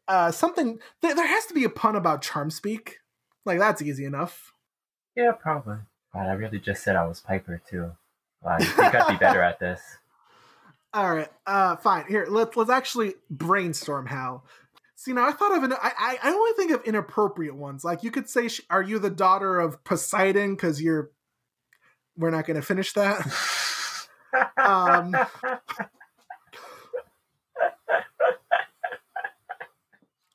uh, 0.08 0.30
something 0.30 0.78
there, 1.02 1.14
there 1.14 1.26
has 1.26 1.46
to 1.46 1.54
be 1.54 1.64
a 1.64 1.70
pun 1.70 1.96
about 1.96 2.22
charm 2.22 2.50
speak. 2.50 2.98
Like 3.46 3.58
that's 3.58 3.80
easy 3.80 4.04
enough. 4.04 4.52
yeah, 5.16 5.32
probably. 5.32 5.76
God, 6.12 6.26
I 6.26 6.32
really 6.32 6.58
just 6.58 6.82
said 6.82 6.96
I 6.96 7.06
was 7.06 7.20
Piper 7.20 7.62
too. 7.68 7.92
Wow, 8.42 8.56
I 8.58 8.64
think 8.64 8.94
I'd 8.94 9.08
be 9.12 9.16
better 9.16 9.40
at 9.42 9.58
this. 9.60 9.80
All 10.92 11.14
right, 11.14 11.28
uh, 11.46 11.76
fine. 11.76 12.06
Here, 12.08 12.26
let's 12.28 12.56
let's 12.56 12.70
actually 12.70 13.14
brainstorm. 13.30 14.06
Hal. 14.06 14.44
See, 14.94 15.12
now 15.12 15.28
I 15.28 15.32
thought 15.32 15.56
of 15.56 15.62
an. 15.62 15.72
I 15.74 15.92
I, 15.98 16.18
I 16.22 16.32
only 16.32 16.52
think 16.56 16.72
of 16.72 16.82
inappropriate 16.84 17.54
ones. 17.54 17.84
Like 17.84 18.02
you 18.02 18.10
could 18.10 18.28
say, 18.28 18.48
"Are 18.70 18.82
you 18.82 18.98
the 18.98 19.10
daughter 19.10 19.60
of 19.60 19.82
Poseidon?" 19.84 20.54
Because 20.54 20.80
you're. 20.82 21.10
We're 22.16 22.30
not 22.30 22.46
going 22.46 22.56
to 22.56 22.62
finish 22.62 22.92
that. 22.94 23.26
Um, 24.58 25.14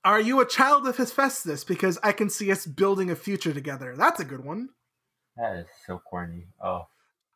Are 0.03 0.19
you 0.19 0.41
a 0.41 0.47
child 0.47 0.87
of 0.87 0.97
Hephaestus? 0.97 1.63
Because 1.63 1.99
I 2.03 2.11
can 2.11 2.29
see 2.29 2.51
us 2.51 2.65
building 2.65 3.11
a 3.11 3.15
future 3.15 3.53
together. 3.53 3.95
That's 3.95 4.19
a 4.19 4.25
good 4.25 4.43
one. 4.43 4.69
that 5.37 5.57
is 5.57 5.67
so 5.85 5.99
corny. 5.99 6.47
Oh. 6.63 6.87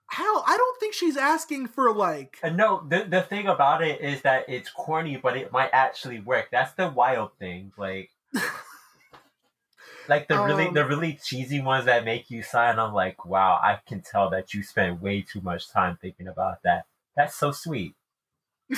Hal, 0.07 0.43
I 0.47 0.55
don't 0.57 0.79
think 0.79 0.93
she's 0.93 1.17
asking 1.17 1.67
for 1.67 1.93
like. 1.93 2.37
Uh, 2.43 2.49
No, 2.49 2.83
the 2.87 3.03
the 3.03 3.21
thing 3.21 3.47
about 3.47 3.83
it 3.83 4.01
is 4.01 4.21
that 4.21 4.45
it's 4.47 4.69
corny, 4.69 5.17
but 5.17 5.35
it 5.37 5.51
might 5.51 5.69
actually 5.73 6.19
work. 6.19 6.49
That's 6.51 6.73
the 6.73 6.89
wild 6.89 7.31
thing. 7.39 7.71
Like, 7.77 8.11
like 10.07 10.27
the 10.27 10.41
really 10.43 10.67
Um, 10.67 10.73
the 10.73 10.85
really 10.85 11.19
cheesy 11.23 11.61
ones 11.61 11.85
that 11.85 12.05
make 12.05 12.29
you 12.29 12.43
sigh. 12.43 12.71
I'm 12.71 12.93
like, 12.93 13.25
wow, 13.25 13.59
I 13.61 13.79
can 13.87 14.01
tell 14.01 14.29
that 14.29 14.53
you 14.53 14.63
spent 14.63 15.01
way 15.01 15.21
too 15.21 15.41
much 15.41 15.69
time 15.69 15.97
thinking 16.01 16.27
about 16.27 16.61
that. 16.63 16.85
That's 17.15 17.35
so 17.35 17.51
sweet. 17.51 17.95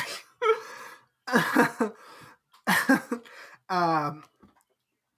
um, 3.69 4.23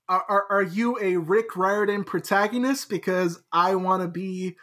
are, 0.07 0.45
are 0.49 0.63
you 0.63 0.97
a 0.99 1.17
Rick 1.17 1.55
Riordan 1.55 2.03
protagonist? 2.03 2.89
Because 2.89 3.41
I 3.51 3.75
want 3.75 4.01
to 4.01 4.07
be 4.07 4.55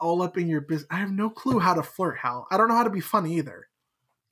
all 0.00 0.22
up 0.22 0.38
in 0.38 0.48
your 0.48 0.60
business. 0.60 0.88
I 0.90 0.96
have 0.96 1.10
no 1.10 1.28
clue 1.30 1.58
how 1.58 1.74
to 1.74 1.82
flirt, 1.82 2.18
Hal. 2.18 2.46
I 2.50 2.56
don't 2.56 2.68
know 2.68 2.76
how 2.76 2.84
to 2.84 2.90
be 2.90 3.00
funny 3.00 3.36
either. 3.36 3.68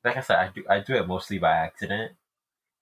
Like 0.05 0.17
I 0.17 0.21
said, 0.21 0.37
I 0.37 0.51
do 0.55 0.64
I 0.69 0.81
do 0.81 0.95
it 0.95 1.07
mostly 1.07 1.38
by 1.38 1.53
accident. 1.53 2.12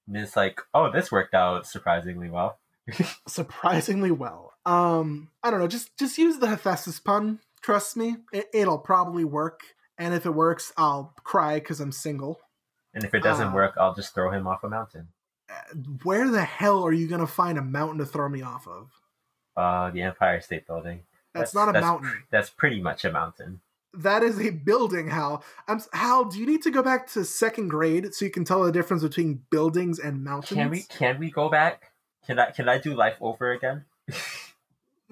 And 0.07 0.17
it's 0.17 0.37
like, 0.37 0.61
oh, 0.75 0.91
this 0.91 1.13
worked 1.13 1.35
out 1.35 1.67
surprisingly 1.67 2.29
well. 2.29 2.59
Surprisingly 3.29 4.11
well. 4.11 4.55
Um, 4.67 5.31
I 5.41 5.53
don't 5.53 5.61
know. 5.61 5.69
Just 5.69 5.97
just 5.97 6.19
use 6.19 6.39
the 6.39 6.49
Hephaestus 6.49 6.99
pun. 6.99 7.39
Trust 7.63 7.97
me, 7.97 8.17
it, 8.33 8.49
it'll 8.53 8.79
probably 8.79 9.25
work. 9.25 9.61
And 9.97 10.13
if 10.15 10.27
it 10.27 10.35
works, 10.35 10.73
I'll 10.77 11.15
cry 11.23 11.61
because 11.61 11.79
I'm 11.79 11.93
single. 11.93 12.41
And 12.93 13.05
if 13.05 13.15
it 13.15 13.23
doesn't 13.23 13.49
Uh, 13.49 13.55
work, 13.55 13.75
I'll 13.79 13.95
just 13.95 14.15
throw 14.15 14.33
him 14.33 14.49
off 14.49 14.65
a 14.65 14.69
mountain. 14.69 15.09
Where 16.03 16.31
the 16.31 16.45
hell 16.45 16.85
are 16.85 16.93
you 16.93 17.09
gonna 17.09 17.27
find 17.27 17.59
a 17.59 17.63
mountain 17.63 17.99
to 17.99 18.07
throw 18.07 18.29
me 18.29 18.43
off 18.43 18.67
of? 18.67 18.91
Uh, 19.57 19.91
the 19.91 20.03
Empire 20.03 20.41
State 20.41 20.67
Building. 20.67 21.01
That's, 21.35 21.55
not 21.55 21.69
a 21.69 21.73
that's 21.73 21.85
mountain. 21.85 22.25
That's 22.31 22.51
pretty 22.51 22.81
much 22.81 23.05
a 23.05 23.13
mountain. 23.13 23.61
That 23.95 24.23
is 24.23 24.41
a 24.41 24.51
building, 24.51 25.09
Hal. 25.09 25.45
I'm 25.69 25.81
Hal. 25.93 26.25
Do 26.27 26.39
you 26.39 26.47
need 26.47 26.63
to 26.63 26.71
go 26.71 26.83
back 26.83 27.11
to 27.13 27.25
second 27.25 27.69
grade 27.69 28.15
so 28.15 28.25
you 28.25 28.31
can 28.31 28.45
tell 28.45 28.63
the 28.63 28.73
difference 28.73 29.03
between 29.03 29.43
buildings 29.51 29.99
and 29.99 30.25
mountains? 30.25 30.59
Can 30.59 30.71
we 30.71 30.83
can 30.83 31.19
we 31.19 31.31
go 31.31 31.51
back? 31.51 31.93
Can 32.27 32.39
I 32.39 32.51
can 32.51 32.69
I 32.69 32.79
do 32.79 32.95
life 32.95 33.17
over 33.21 33.53
again? 33.53 33.85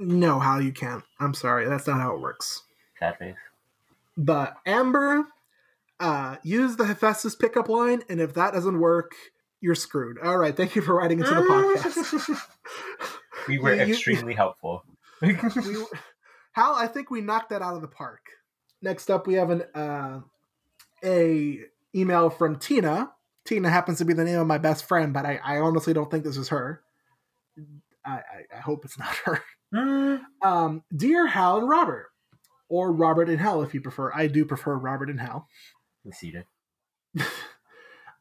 No, 0.02 0.40
Hal, 0.40 0.62
you 0.62 0.72
can't. 0.72 1.04
I'm 1.18 1.34
sorry. 1.34 1.68
That's 1.68 1.86
not 1.86 2.00
how 2.00 2.14
it 2.14 2.20
works. 2.22 2.62
Sad 2.98 3.18
face. 3.18 3.36
But 4.16 4.56
Amber, 4.64 5.26
uh, 5.98 6.36
use 6.42 6.76
the 6.76 6.86
Hephaestus 6.86 7.34
pickup 7.34 7.68
line, 7.68 8.02
and 8.08 8.18
if 8.18 8.32
that 8.32 8.54
doesn't 8.54 8.80
work, 8.80 9.14
you're 9.60 9.74
screwed. 9.74 10.18
All 10.18 10.36
right. 10.38 10.56
Thank 10.56 10.74
you 10.76 10.82
for 10.82 10.94
writing 10.94 11.20
into 11.20 11.34
the 11.34 11.40
podcast. 11.42 12.40
We 13.48 13.58
were 13.58 13.74
You- 13.74 13.86
you- 13.86 13.94
extremely 13.94 14.34
helpful. 14.34 14.84
we, 15.22 15.34
Hal, 16.52 16.74
I 16.74 16.86
think 16.86 17.10
we 17.10 17.20
knocked 17.22 17.48
that 17.50 17.62
out 17.62 17.74
of 17.74 17.80
the 17.80 17.88
park. 17.88 18.20
Next 18.82 19.10
up, 19.10 19.26
we 19.26 19.34
have 19.34 19.48
an 19.50 19.62
uh, 19.74 20.20
a 21.02 21.60
email 21.94 22.28
from 22.30 22.58
Tina. 22.58 23.10
Tina 23.46 23.70
happens 23.70 23.98
to 23.98 24.04
be 24.04 24.12
the 24.12 24.24
name 24.24 24.38
of 24.38 24.46
my 24.46 24.58
best 24.58 24.86
friend, 24.86 25.14
but 25.14 25.24
I, 25.24 25.40
I 25.42 25.56
honestly 25.58 25.94
don't 25.94 26.10
think 26.10 26.24
this 26.24 26.36
is 26.36 26.48
her. 26.48 26.82
I, 28.04 28.10
I, 28.10 28.56
I 28.56 28.60
hope 28.60 28.84
it's 28.84 28.98
not 28.98 29.14
her. 29.24 29.42
Mm. 29.74 30.20
Um, 30.42 30.82
Dear 30.94 31.26
Hal 31.26 31.58
and 31.58 31.68
Robert, 31.68 32.10
or 32.68 32.92
Robert 32.92 33.28
and 33.30 33.40
Hal 33.40 33.62
if 33.62 33.72
you 33.72 33.80
prefer. 33.80 34.12
I 34.14 34.26
do 34.26 34.44
prefer 34.44 34.76
Robert 34.76 35.08
and 35.08 35.20
Hal. 35.20 35.48
Conceited. 36.02 36.44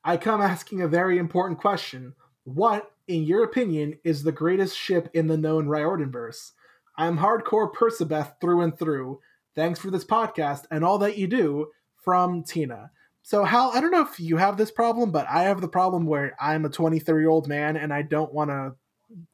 I 0.04 0.18
come 0.18 0.42
asking 0.42 0.82
a 0.82 0.88
very 0.88 1.18
important 1.18 1.60
question. 1.60 2.14
What, 2.44 2.92
in 3.08 3.24
your 3.24 3.44
opinion, 3.44 4.00
is 4.04 4.24
the 4.24 4.32
greatest 4.32 4.78
ship 4.78 5.10
in 5.14 5.28
the 5.28 5.38
known 5.38 5.68
Riordanverse? 5.68 6.52
I'm 6.98 7.18
hardcore 7.18 7.74
Percabeth 7.74 8.40
through 8.40 8.62
and 8.62 8.78
through. 8.78 9.20
Thanks 9.56 9.80
for 9.80 9.92
this 9.92 10.06
podcast 10.06 10.66
and 10.72 10.84
all 10.84 10.98
that 11.00 11.18
you 11.18 11.28
do 11.28 11.68
from 12.04 12.44
Tina. 12.44 12.92
So, 13.24 13.44
Hal, 13.44 13.72
I 13.74 13.82
don't 13.82 13.92
know 13.92 14.02
if 14.02 14.20
you 14.20 14.38
have 14.38 14.58
this 14.58 14.72
problem, 14.72 15.12
but 15.12 15.28
I 15.30 15.44
have 15.44 15.62
the 15.62 15.68
problem 15.68 16.06
where 16.06 16.36
I'm 16.40 16.66
a 16.66 16.70
23 16.70 17.22
year 17.22 17.30
old 17.30 17.48
man 17.48 17.78
and 17.78 17.94
I 17.94 18.02
don't 18.02 18.34
want 18.34 18.50
to 18.50 18.76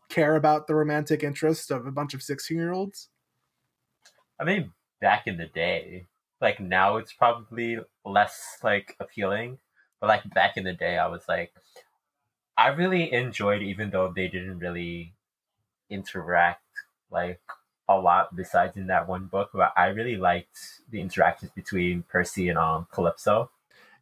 care 0.09 0.35
about 0.35 0.67
the 0.67 0.75
romantic 0.75 1.23
interest 1.23 1.71
of 1.71 1.85
a 1.85 1.91
bunch 1.91 2.13
of 2.13 2.21
16 2.21 2.57
year 2.57 2.73
olds. 2.73 3.09
I 4.39 4.43
mean, 4.43 4.71
back 4.99 5.27
in 5.27 5.37
the 5.37 5.47
day, 5.47 6.07
like 6.41 6.59
now 6.59 6.97
it's 6.97 7.13
probably 7.13 7.77
less 8.03 8.57
like 8.63 8.95
appealing, 8.99 9.59
but 10.05 10.23
like 10.23 10.33
back 10.33 10.57
in 10.57 10.63
the 10.63 10.73
day, 10.73 10.97
I 10.97 11.07
was 11.07 11.23
like, 11.27 11.51
I 12.57 12.67
really 12.67 13.11
enjoyed, 13.11 13.63
even 13.63 13.89
though 13.89 14.13
they 14.15 14.27
didn't 14.27 14.59
really 14.59 15.13
interact 15.89 16.61
like 17.11 17.39
a 17.87 17.97
lot 17.97 18.35
besides 18.35 18.77
in 18.77 18.87
that 18.87 19.07
one 19.07 19.25
book. 19.25 19.49
But 19.53 19.73
I 19.75 19.87
really 19.87 20.17
liked 20.17 20.57
the 20.91 21.01
interactions 21.01 21.51
between 21.55 22.03
Percy 22.03 22.49
and 22.49 22.57
um 22.57 22.87
Calypso. 22.91 23.49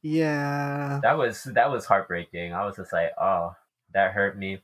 Yeah. 0.01 0.99
That 1.01 1.17
was 1.17 1.43
that 1.43 1.71
was 1.71 1.85
heartbreaking. 1.85 2.53
I 2.53 2.65
was 2.65 2.75
just 2.75 2.91
like, 2.91 3.11
oh, 3.19 3.55
that 3.93 4.11
hurt 4.11 4.37
me. 4.37 4.55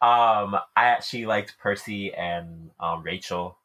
Um, 0.00 0.54
I 0.76 0.86
actually 0.86 1.26
liked 1.26 1.58
Percy 1.58 2.14
and 2.14 2.70
um 2.80 3.02
Rachel 3.02 3.58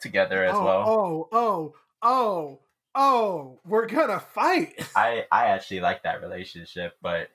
together 0.00 0.44
as 0.44 0.54
oh, 0.54 0.64
well. 0.64 0.84
Oh, 0.86 1.28
oh, 1.32 1.74
oh, 2.02 2.58
oh, 2.96 3.60
we're 3.64 3.86
gonna 3.86 4.18
fight. 4.20 4.74
I 4.96 5.26
I 5.30 5.46
actually 5.46 5.80
like 5.80 6.02
that 6.02 6.20
relationship, 6.22 6.94
but 7.02 7.28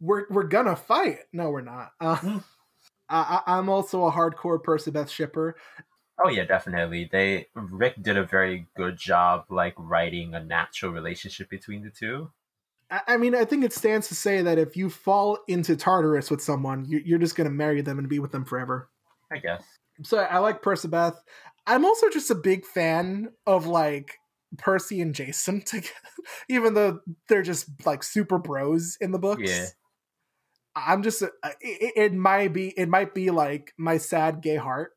we're 0.00 0.26
we're 0.28 0.44
gonna 0.44 0.76
fight. 0.76 1.20
No, 1.32 1.50
we're 1.50 1.62
not. 1.62 1.92
Uh, 2.00 2.16
Hmm. 2.16 2.38
I, 3.08 3.40
I- 3.46 3.58
I'm 3.58 3.68
also 3.68 4.04
a 4.06 4.10
hardcore 4.12 4.60
Percabeth 4.60 5.08
shipper. 5.10 5.56
oh 6.22 6.28
yeah, 6.28 6.44
definitely. 6.44 7.08
They 7.10 7.46
Rick 7.54 8.02
did 8.02 8.16
a 8.16 8.24
very 8.24 8.66
good 8.76 8.96
job 8.98 9.44
like 9.48 9.74
writing 9.78 10.34
a 10.34 10.42
natural 10.42 10.90
relationship 10.92 11.48
between 11.48 11.84
the 11.84 11.90
two. 11.90 12.30
I, 12.90 13.00
I 13.08 13.16
mean, 13.16 13.34
I 13.36 13.44
think 13.44 13.62
it 13.64 13.72
stands 13.72 14.08
to 14.08 14.14
say 14.16 14.42
that 14.42 14.58
if 14.58 14.76
you 14.76 14.90
fall 14.90 15.38
into 15.46 15.76
Tartarus 15.76 16.30
with 16.30 16.42
someone, 16.42 16.84
you, 16.84 17.00
you're 17.04 17.18
just 17.20 17.36
gonna 17.36 17.50
marry 17.50 17.80
them 17.80 17.98
and 18.00 18.08
be 18.08 18.18
with 18.18 18.32
them 18.32 18.44
forever. 18.44 18.88
I 19.30 19.38
guess. 19.38 19.62
So 20.02 20.18
I 20.18 20.38
like 20.38 20.62
Percabeth. 20.62 21.16
I'm 21.66 21.84
also 21.84 22.08
just 22.10 22.30
a 22.30 22.34
big 22.34 22.64
fan 22.66 23.28
of 23.46 23.66
like 23.66 24.18
Percy 24.58 25.00
and 25.00 25.14
Jason 25.14 25.60
together, 25.62 25.88
even 26.48 26.74
though 26.74 27.00
they're 27.28 27.42
just 27.42 27.68
like 27.86 28.02
super 28.02 28.38
bros 28.38 28.96
in 29.00 29.12
the 29.12 29.18
books. 29.18 29.42
Yeah. 29.44 29.66
I'm 30.74 31.02
just 31.02 31.22
uh, 31.22 31.28
it, 31.60 31.92
it 31.96 32.12
might 32.14 32.52
be 32.52 32.68
it 32.76 32.88
might 32.88 33.14
be 33.14 33.30
like 33.30 33.72
my 33.78 33.96
sad 33.96 34.42
gay 34.42 34.56
heart 34.56 34.92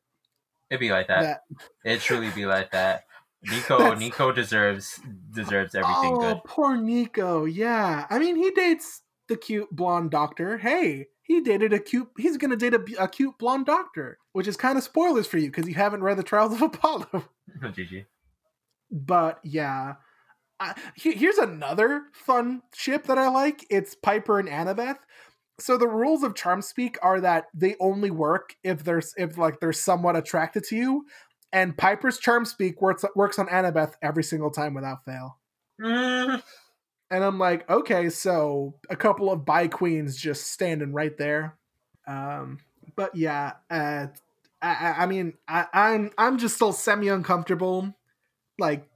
It'd 0.70 0.78
be 0.80 0.90
like 0.92 1.08
that. 1.08 1.22
that 1.22 1.56
It'd 1.84 2.02
truly 2.02 2.28
be 2.30 2.44
like 2.46 2.70
that. 2.72 3.04
Nico 3.42 3.78
That's- 3.78 3.98
Nico 3.98 4.30
deserves 4.30 5.00
deserves 5.34 5.74
everything 5.74 6.12
oh 6.16 6.18
good. 6.34 6.44
poor 6.44 6.76
Nico 6.76 7.46
yeah 7.46 8.06
I 8.10 8.18
mean 8.18 8.36
he 8.36 8.50
dates 8.50 9.00
the 9.28 9.36
cute 9.38 9.70
blonde 9.74 10.10
doctor 10.10 10.58
hey 10.58 11.06
he 11.22 11.40
dated 11.40 11.72
a 11.72 11.78
cute 11.78 12.08
he's 12.18 12.36
gonna 12.36 12.56
date 12.56 12.74
a, 12.74 12.84
a 12.98 13.08
cute 13.08 13.38
blonde 13.38 13.64
doctor 13.64 14.18
which 14.32 14.46
is 14.46 14.58
kind 14.58 14.76
of 14.76 14.84
spoilers 14.84 15.26
for 15.26 15.38
you 15.38 15.46
because 15.46 15.66
you 15.66 15.74
haven't 15.74 16.02
read 16.02 16.18
the 16.18 16.22
Trials 16.22 16.52
of 16.52 16.60
Apollo 16.60 17.06
GG. 17.62 18.04
But 18.90 19.38
yeah 19.42 19.94
I, 20.60 20.74
here's 20.94 21.38
another 21.38 22.02
fun 22.12 22.60
ship 22.74 23.04
that 23.04 23.16
I 23.16 23.28
like. 23.28 23.64
It's 23.70 23.94
Piper 23.94 24.38
and 24.38 24.46
Annabeth. 24.46 24.98
So 25.58 25.78
the 25.78 25.88
rules 25.88 26.22
of 26.22 26.34
charm 26.34 26.60
speak 26.60 26.98
are 27.02 27.18
that 27.22 27.46
they 27.54 27.76
only 27.80 28.10
work 28.10 28.56
if 28.62 28.84
there's 28.84 29.14
if 29.16 29.38
like 29.38 29.60
they're 29.60 29.72
somewhat 29.72 30.16
attracted 30.16 30.64
to 30.64 30.76
you 30.76 31.06
and 31.52 31.76
piper's 31.76 32.18
charm 32.18 32.44
speak 32.44 32.80
works 32.80 33.04
works 33.14 33.38
on 33.38 33.46
annabeth 33.48 33.94
every 34.02 34.22
single 34.22 34.50
time 34.50 34.74
without 34.74 35.04
fail. 35.04 35.38
Mm, 35.80 36.42
and 37.10 37.24
i'm 37.24 37.38
like 37.38 37.68
okay 37.70 38.10
so 38.10 38.74
a 38.90 38.96
couple 38.96 39.32
of 39.32 39.44
bi 39.44 39.66
queens 39.66 40.16
just 40.16 40.50
standing 40.50 40.92
right 40.92 41.16
there. 41.16 41.56
Um 42.06 42.58
but 42.96 43.14
yeah 43.14 43.52
uh 43.70 44.06
i 44.62 44.94
i 44.98 45.06
mean 45.06 45.34
i 45.48 45.66
i'm 45.72 46.10
i'm 46.18 46.38
just 46.38 46.56
still 46.56 46.72
semi 46.72 47.08
uncomfortable 47.08 47.94
like 48.60 48.88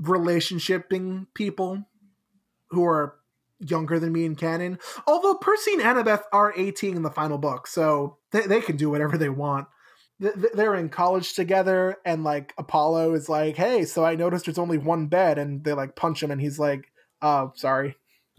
relationshiping 0.00 1.26
people 1.34 1.84
who 2.70 2.84
are 2.84 3.16
younger 3.58 3.98
than 3.98 4.12
me 4.12 4.24
in 4.24 4.36
canon. 4.36 4.78
Although 5.06 5.34
Percy 5.34 5.72
and 5.72 5.82
Annabeth 5.82 6.22
are 6.32 6.52
18 6.56 6.96
in 6.96 7.02
the 7.02 7.10
final 7.10 7.38
book, 7.38 7.66
so 7.66 8.18
they, 8.30 8.42
they 8.42 8.60
can 8.60 8.76
do 8.76 8.90
whatever 8.90 9.18
they 9.18 9.28
want. 9.28 9.66
Th- 10.20 10.34
th- 10.34 10.52
They're 10.54 10.74
in 10.74 10.88
college 10.88 11.34
together, 11.34 11.96
and 12.04 12.22
like 12.24 12.54
Apollo 12.58 13.14
is 13.14 13.28
like, 13.28 13.56
"Hey, 13.56 13.84
so 13.84 14.04
I 14.04 14.14
noticed 14.14 14.44
there's 14.46 14.58
only 14.58 14.78
one 14.78 15.06
bed," 15.06 15.38
and 15.38 15.64
they 15.64 15.72
like 15.72 15.96
punch 15.96 16.22
him, 16.22 16.30
and 16.30 16.40
he's 16.40 16.58
like, 16.58 16.92
"Oh, 17.22 17.52
sorry." 17.56 17.96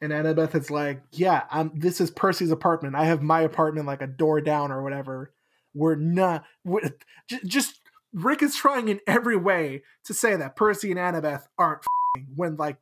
And 0.00 0.12
Annabeth 0.12 0.54
is 0.54 0.70
like, 0.70 1.02
"Yeah, 1.10 1.42
um, 1.50 1.72
this 1.74 2.00
is 2.00 2.10
Percy's 2.12 2.52
apartment. 2.52 2.94
I 2.94 3.04
have 3.06 3.20
my 3.20 3.40
apartment 3.40 3.86
like 3.88 4.00
a 4.00 4.06
door 4.06 4.40
down 4.40 4.70
or 4.70 4.82
whatever. 4.82 5.32
We're 5.74 5.96
not. 5.96 6.44
we 6.64 6.82
j- 7.28 7.40
just 7.44 7.77
Rick 8.24 8.42
is 8.42 8.56
trying 8.56 8.88
in 8.88 9.00
every 9.06 9.36
way 9.36 9.82
to 10.04 10.14
say 10.14 10.36
that 10.36 10.56
Percy 10.56 10.90
and 10.90 10.98
Annabeth 10.98 11.44
aren't 11.58 11.80
f***ing 11.82 12.26
when 12.34 12.56
like 12.56 12.76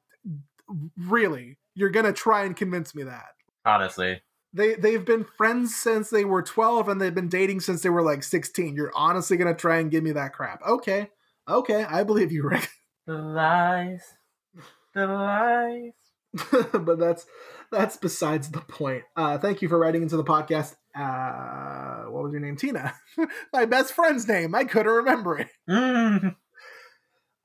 really 0.99 1.59
you're 1.75 1.90
gonna 1.90 2.12
try 2.12 2.44
and 2.44 2.57
convince 2.57 2.94
me 2.94 3.03
that. 3.05 3.35
Honestly. 3.64 4.22
they 4.53 4.75
they've 4.75 5.05
been 5.05 5.27
friends 5.37 5.75
since 5.77 6.09
they 6.11 6.25
were 6.25 6.42
12 6.42 6.88
and 6.88 7.01
they've 7.01 7.14
been 7.14 7.29
dating 7.29 7.61
since 7.61 7.83
they 7.83 7.90
were 7.90 8.03
like 8.03 8.22
16 8.22 8.75
you're 8.77 8.92
honestly 8.94 9.37
gonna 9.37 9.55
try 9.55 9.79
and 9.79 9.90
give 9.90 10.03
me 10.05 10.12
that 10.12 10.33
crap. 10.33 10.62
Okay. 10.66 11.11
Okay. 11.49 11.85
I 11.85 12.03
believe 12.05 12.33
you 12.33 12.42
rick. 12.42 12.68
The 13.07 13.14
lies. 13.14 14.03
The 14.92 15.07
lies. 15.07 15.92
but 16.72 16.99
that's 16.99 17.25
that's 17.70 17.96
besides 17.96 18.51
the 18.51 18.61
point. 18.62 19.05
Uh 19.14 19.38
thank 19.38 19.62
you 19.62 19.68
for 19.68 19.79
writing 19.79 20.03
into 20.03 20.16
the 20.16 20.25
podcast 20.25 20.75
uh 20.97 22.05
what 22.11 22.25
was 22.25 22.33
your 22.33 22.41
name 22.41 22.57
tina 22.57 22.95
my 23.53 23.65
best 23.65 23.93
friend's 23.93 24.27
name 24.27 24.55
i 24.55 24.65
couldn't 24.65 24.93
remember 24.93 25.39
it 25.39 25.49
Mm. 25.69 26.37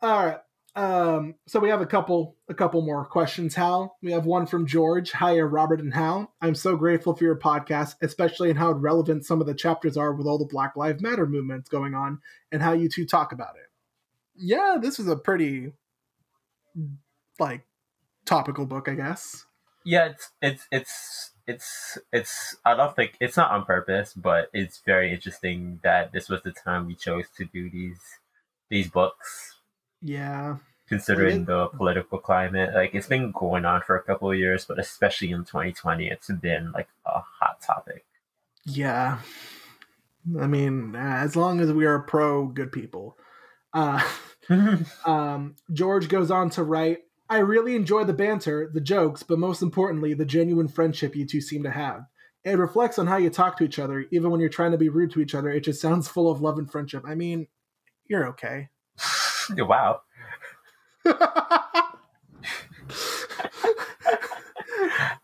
All 0.02 0.26
right. 0.26 0.38
Um, 0.74 1.36
so 1.48 1.60
we 1.60 1.70
have 1.70 1.82
a 1.82 1.86
couple 1.86 2.38
a 2.50 2.54
couple 2.54 2.82
more 2.82 3.06
questions, 3.06 3.56
Hal. 3.56 3.98
We 4.02 4.14
have 4.14 4.26
one 4.26 4.46
from 4.46 4.66
George. 4.66 5.12
Hiya, 5.12 5.46
Robert 5.46 5.82
and 5.82 5.94
Hal. 5.94 6.34
I'm 6.42 6.56
so 6.56 6.78
grateful 6.78 7.14
for 7.14 7.26
your 7.26 7.38
podcast, 7.38 7.96
especially 8.02 8.50
in 8.50 8.56
how 8.56 8.72
relevant 8.72 9.26
some 9.26 9.42
of 9.42 9.48
the 9.48 9.54
chapters 9.54 9.98
are 9.98 10.14
with 10.14 10.28
all 10.28 10.38
the 10.38 10.46
Black 10.46 10.78
Lives 10.78 11.02
Matter 11.02 11.26
movements 11.28 11.70
going 11.70 11.94
on 11.94 12.20
and 12.52 12.62
how 12.62 12.72
you 12.72 12.88
two 12.88 13.06
talk 13.06 13.34
about 13.34 13.56
it. 13.58 13.70
Yeah, 14.36 14.78
this 14.82 14.98
is 14.98 15.08
a 15.10 15.18
pretty 15.18 15.74
like 17.38 17.66
topical 18.26 18.66
book, 18.66 18.88
I 18.88 18.96
guess. 18.96 19.46
Yeah, 19.84 20.10
it's 20.10 20.30
it's 20.42 20.68
it's 20.72 21.32
it's 21.52 21.98
it's 22.12 22.56
I 22.66 22.76
don't 22.76 22.96
think 22.96 23.16
it's 23.20 23.38
not 23.38 23.52
on 23.52 23.66
purpose, 23.66 24.14
but 24.14 24.50
it's 24.54 24.82
very 24.86 25.14
interesting 25.14 25.80
that 25.84 26.12
this 26.12 26.30
was 26.30 26.42
the 26.44 26.52
time 26.52 26.88
we 26.88 26.96
chose 26.96 27.26
to 27.38 27.46
do 27.46 27.70
these 27.70 28.00
these 28.70 28.90
books, 28.90 29.60
Yeah. 30.02 30.58
considering 30.88 31.42
It- 31.42 31.48
the 31.48 31.68
political 31.68 32.20
climate. 32.20 32.74
Like 32.74 32.94
it's 32.96 33.08
been 33.08 33.32
going 33.32 33.66
on 33.66 33.82
for 33.82 33.96
a 33.98 34.04
couple 34.04 34.32
of 34.32 34.38
years, 34.38 34.66
but 34.66 34.80
especially 34.80 35.32
in 35.32 35.44
2020, 35.46 36.08
it's 36.10 36.30
been 36.32 36.72
like 36.72 36.88
a 37.06 37.20
hot 37.40 37.62
topic. 37.62 38.06
Yeah. 38.66 39.20
I 40.40 40.48
mean, 40.48 40.96
as 40.96 41.36
long 41.36 41.60
as 41.62 41.72
we 41.74 41.86
are 41.86 42.00
pro 42.00 42.46
good 42.48 42.72
people. 42.72 43.18
Uh 43.74 44.02
Um, 45.06 45.56
George 45.72 46.10
goes 46.10 46.30
on 46.32 46.50
to 46.52 46.64
write, 46.64 47.00
I 47.32 47.38
really 47.38 47.76
enjoy 47.78 48.04
the 48.04 48.14
banter, 48.14 48.70
the 48.74 48.82
jokes, 48.82 49.24
but 49.24 49.40
most 49.40 49.62
importantly, 49.62 50.14
the 50.14 50.26
genuine 50.26 50.68
friendship 50.68 51.16
you 51.16 51.26
two 51.26 51.40
seem 51.40 51.64
to 51.64 51.72
have. 51.72 52.02
It 52.44 52.58
reflects 52.58 53.00
on 53.00 53.08
how 53.08 53.16
you 53.18 53.30
talk 53.30 53.56
to 53.58 53.64
each 53.64 53.80
other, 53.80 54.06
even 54.12 54.32
when 54.32 54.42
you're 54.42 54.50
trying 54.50 54.72
to 54.72 54.78
be 54.78 54.90
rude 54.90 55.12
to 55.12 55.22
each 55.22 55.34
other. 55.34 55.50
It 55.50 55.62
just 55.62 55.80
sounds 55.80 56.10
full 56.10 56.30
of 56.30 56.42
love 56.42 56.58
and 56.58 56.70
friendship. 56.70 57.04
I 57.08 57.16
mean, 57.16 57.48
you're 58.08 58.28
okay. 58.28 58.70
wow. 59.58 60.02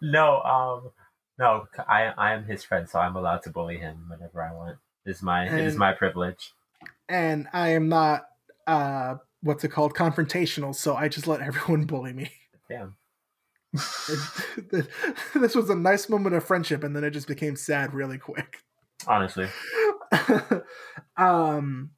No, 0.02 0.42
um, 0.42 0.92
no, 1.40 1.66
I 1.90 2.14
I 2.18 2.34
am 2.34 2.46
his 2.46 2.64
friend, 2.64 2.88
so 2.88 3.00
I'm 3.00 3.16
allowed 3.16 3.44
to 3.44 3.50
bully 3.50 3.78
him 3.78 4.06
whenever 4.10 4.42
I 4.42 4.54
want. 4.54 4.78
It's 5.06 5.22
my 5.22 5.46
it 5.46 5.66
is 5.66 5.76
my 5.76 5.92
privilege. 5.94 6.54
and 7.10 7.48
I 7.52 7.70
am 7.70 7.90
not, 7.90 8.28
uh, 8.68 9.16
what's 9.42 9.64
it 9.64 9.70
called, 9.70 9.94
confrontational, 9.94 10.76
so 10.76 10.96
I 10.96 11.08
just 11.08 11.28
let 11.28 11.42
everyone 11.42 11.86
bully 11.86 12.14
me. 12.14 12.32
Damn. 12.70 12.96
this 13.74 15.56
was 15.56 15.70
a 15.70 15.76
nice 15.76 16.10
moment 16.10 16.36
of 16.36 16.44
friendship, 16.44 16.84
and 16.84 16.96
then 16.96 17.04
it 17.04 17.12
just 17.12 17.28
became 17.28 17.56
sad 17.56 17.94
really 17.94 18.18
quick. 18.18 18.58
Honestly. 19.06 19.48
um, 21.18 21.92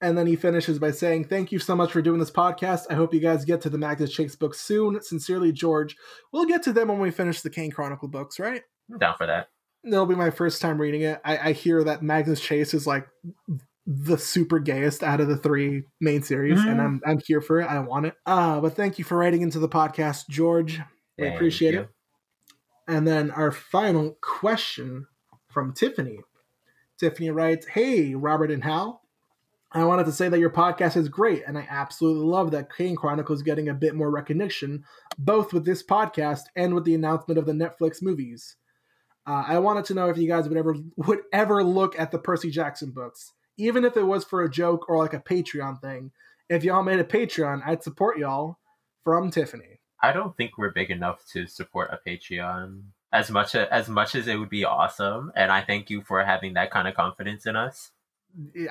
and 0.00 0.18
then 0.18 0.26
he 0.26 0.36
finishes 0.36 0.78
by 0.78 0.90
saying, 0.90 1.24
Thank 1.24 1.52
you 1.52 1.58
so 1.58 1.74
much 1.74 1.92
for 1.92 2.02
doing 2.02 2.18
this 2.18 2.30
podcast. 2.30 2.86
I 2.90 2.94
hope 2.94 3.14
you 3.14 3.20
guys 3.20 3.44
get 3.44 3.60
to 3.62 3.70
the 3.70 3.78
Magnus 3.78 4.12
Chase 4.12 4.36
books 4.36 4.60
soon. 4.60 5.00
Sincerely, 5.00 5.52
George. 5.52 5.96
We'll 6.32 6.44
get 6.44 6.62
to 6.64 6.72
them 6.72 6.88
when 6.88 7.00
we 7.00 7.10
finish 7.10 7.40
the 7.40 7.50
Kane 7.50 7.70
Chronicle 7.70 8.08
books, 8.08 8.38
right? 8.38 8.62
I'm 8.90 8.98
down 8.98 9.14
for 9.16 9.26
that. 9.26 9.48
It'll 9.84 10.06
be 10.06 10.14
my 10.14 10.30
first 10.30 10.60
time 10.60 10.80
reading 10.80 11.02
it. 11.02 11.20
I, 11.24 11.38
I 11.38 11.52
hear 11.52 11.84
that 11.84 12.02
Magnus 12.02 12.40
Chase 12.40 12.74
is 12.74 12.86
like 12.86 13.06
the 13.86 14.16
super 14.16 14.58
gayest 14.58 15.02
out 15.02 15.20
of 15.20 15.28
the 15.28 15.36
three 15.36 15.84
main 16.00 16.22
series, 16.22 16.58
and 16.64 16.78
Mhm. 16.80 16.84
I'm 16.84 17.00
I'm 17.06 17.18
here 17.26 17.40
for 17.40 17.60
it. 17.60 17.66
I 17.66 17.80
want 17.80 18.06
it. 18.06 18.14
Uh, 18.24 18.60
but 18.60 18.74
thank 18.74 18.98
you 18.98 19.04
for 19.04 19.18
writing 19.18 19.42
into 19.42 19.58
the 19.58 19.68
podcast, 19.68 20.28
George. 20.28 20.80
We 21.18 21.24
Thank 21.24 21.34
appreciate 21.36 21.74
you. 21.74 21.80
it. 21.80 21.88
And 22.88 23.06
then 23.06 23.30
our 23.30 23.50
final 23.50 24.16
question 24.20 25.06
from 25.48 25.72
Tiffany. 25.72 26.20
Tiffany 26.98 27.30
writes, 27.30 27.66
Hey, 27.66 28.14
Robert 28.14 28.50
and 28.50 28.64
Hal. 28.64 29.02
I 29.72 29.84
wanted 29.84 30.06
to 30.06 30.12
say 30.12 30.28
that 30.28 30.38
your 30.38 30.50
podcast 30.50 30.96
is 30.96 31.08
great, 31.08 31.42
and 31.46 31.58
I 31.58 31.66
absolutely 31.68 32.24
love 32.26 32.52
that 32.52 32.72
Kane 32.74 32.94
Chronicles 32.94 33.42
getting 33.42 33.68
a 33.68 33.74
bit 33.74 33.94
more 33.96 34.10
recognition, 34.10 34.84
both 35.18 35.52
with 35.52 35.64
this 35.64 35.82
podcast 35.82 36.42
and 36.54 36.74
with 36.74 36.84
the 36.84 36.94
announcement 36.94 37.38
of 37.38 37.46
the 37.46 37.52
Netflix 37.52 38.00
movies. 38.00 38.56
Uh, 39.26 39.42
I 39.48 39.58
wanted 39.58 39.84
to 39.86 39.94
know 39.94 40.08
if 40.10 40.16
you 40.18 40.28
guys 40.28 40.48
would 40.48 40.58
ever 40.58 40.74
would 40.96 41.22
ever 41.32 41.64
look 41.64 41.98
at 41.98 42.10
the 42.12 42.18
Percy 42.18 42.50
Jackson 42.50 42.92
books, 42.92 43.32
even 43.56 43.84
if 43.84 43.96
it 43.96 44.04
was 44.04 44.24
for 44.24 44.42
a 44.42 44.50
joke 44.50 44.88
or 44.88 44.98
like 44.98 45.14
a 45.14 45.20
Patreon 45.20 45.80
thing. 45.80 46.10
If 46.48 46.64
y'all 46.64 46.82
made 46.82 47.00
a 47.00 47.04
Patreon, 47.04 47.62
I'd 47.66 47.82
support 47.82 48.18
y'all. 48.18 48.58
From 49.02 49.30
Tiffany. 49.30 49.80
I 50.02 50.12
don't 50.12 50.34
think 50.34 50.56
we're 50.56 50.72
big 50.72 50.90
enough 50.90 51.26
to 51.32 51.46
support 51.46 51.90
a 51.92 52.08
Patreon 52.08 52.84
as 53.12 53.30
much 53.30 53.54
as 53.54 53.88
much 53.88 54.14
as 54.14 54.26
it 54.26 54.36
would 54.36 54.48
be 54.48 54.64
awesome, 54.64 55.30
and 55.36 55.52
I 55.52 55.62
thank 55.62 55.88
you 55.88 56.02
for 56.02 56.24
having 56.24 56.54
that 56.54 56.70
kind 56.70 56.88
of 56.88 56.94
confidence 56.94 57.46
in 57.46 57.54
us. 57.54 57.92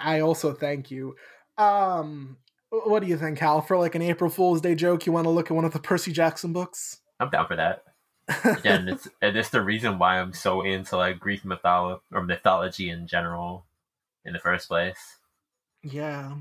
I 0.02 0.20
also 0.20 0.54
thank 0.54 0.92
you. 0.92 1.16
Um, 1.58 2.38
what 2.70 3.02
do 3.02 3.08
you 3.08 3.18
think, 3.18 3.40
Hal? 3.40 3.62
For 3.62 3.78
like 3.78 3.96
an 3.96 4.02
April 4.02 4.30
Fool's 4.30 4.60
Day 4.60 4.76
joke, 4.76 5.06
you 5.06 5.14
want 5.14 5.26
to 5.26 5.30
look 5.30 5.50
at 5.50 5.56
one 5.56 5.66
of 5.66 5.72
the 5.72 5.80
Percy 5.80 6.12
Jackson 6.12 6.52
books? 6.52 7.00
I'm 7.20 7.30
down 7.30 7.48
for 7.48 7.56
that. 7.56 7.84
Yeah, 8.64 8.76
and 8.76 8.90
it's 8.90 9.08
and 9.22 9.36
it's 9.36 9.50
the 9.50 9.62
reason 9.62 10.00
why 10.00 10.20
I'm 10.20 10.34
so 10.34 10.62
into 10.62 10.98
like 10.98 11.20
Greek 11.20 11.44
mytholo- 11.44 12.00
or 12.12 12.24
mythology 12.24 12.90
in 12.90 13.06
general, 13.06 13.66
in 14.26 14.34
the 14.34 14.40
first 14.40 14.68
place. 14.68 14.98
yeah. 15.84 16.36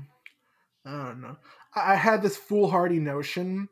I 0.85 1.05
don't 1.05 1.21
know. 1.21 1.37
I 1.75 1.95
had 1.95 2.21
this 2.21 2.35
foolhardy 2.35 2.99
notion 2.99 3.69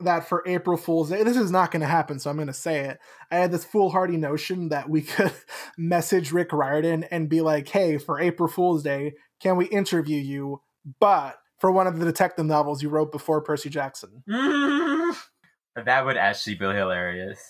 that 0.00 0.28
for 0.28 0.42
April 0.46 0.76
Fool's 0.76 1.10
Day, 1.10 1.22
this 1.22 1.36
is 1.36 1.50
not 1.50 1.70
going 1.70 1.80
to 1.80 1.86
happen, 1.86 2.18
so 2.18 2.30
I'm 2.30 2.36
going 2.36 2.46
to 2.46 2.52
say 2.52 2.80
it. 2.80 2.98
I 3.30 3.36
had 3.36 3.52
this 3.52 3.64
foolhardy 3.64 4.16
notion 4.16 4.68
that 4.68 4.88
we 4.88 5.02
could 5.02 5.32
message 5.76 6.32
Rick 6.32 6.52
Riordan 6.52 7.04
and 7.04 7.28
be 7.28 7.40
like, 7.40 7.68
hey, 7.68 7.98
for 7.98 8.20
April 8.20 8.48
Fool's 8.48 8.82
Day, 8.82 9.14
can 9.40 9.56
we 9.56 9.66
interview 9.66 10.18
you? 10.18 10.62
But 11.00 11.36
for 11.58 11.70
one 11.70 11.86
of 11.86 11.98
the 11.98 12.04
detective 12.04 12.46
novels 12.46 12.82
you 12.82 12.88
wrote 12.88 13.10
before 13.10 13.40
Percy 13.40 13.70
Jackson. 13.70 14.22
that 14.26 16.04
would 16.04 16.16
actually 16.16 16.56
be 16.56 16.66
hilarious. 16.66 17.40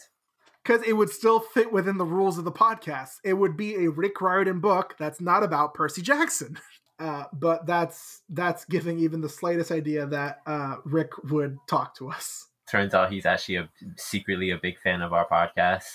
Because 0.65 0.83
it 0.87 0.95
would 0.95 1.11
still 1.11 1.41
fit 1.41 1.73
within 1.73 1.99
the 1.99 2.05
rules 2.05 2.39
of 2.39 2.45
the 2.45 2.53
podcast. 2.53 3.17
It 3.23 3.35
would 3.35 3.57
be 3.57 3.85
a 3.85 3.91
Rick 3.91 4.21
Riordan 4.21 4.61
book 4.61 4.97
that's 4.99 5.21
not 5.21 5.43
about 5.43 5.75
Percy 5.75 6.03
Jackson. 6.03 6.59
Uh, 7.01 7.25
but 7.33 7.67
that's 7.67 8.23
that's 8.29 8.65
giving 8.67 9.01
even 9.01 9.21
the 9.21 9.29
slightest 9.29 9.73
idea 9.73 10.07
that 10.07 10.39
uh, 10.47 10.77
Rick 10.85 11.11
would 11.25 11.59
talk 11.67 11.93
to 11.97 12.09
us. 12.09 12.47
Turns 12.71 12.95
out 12.95 13.11
he's 13.11 13.27
actually 13.27 13.57
a 13.57 13.69
secretly 13.97 14.51
a 14.51 14.59
big 14.59 14.79
fan 14.79 15.03
of 15.03 15.13
our 15.13 15.27
podcast, 15.27 15.87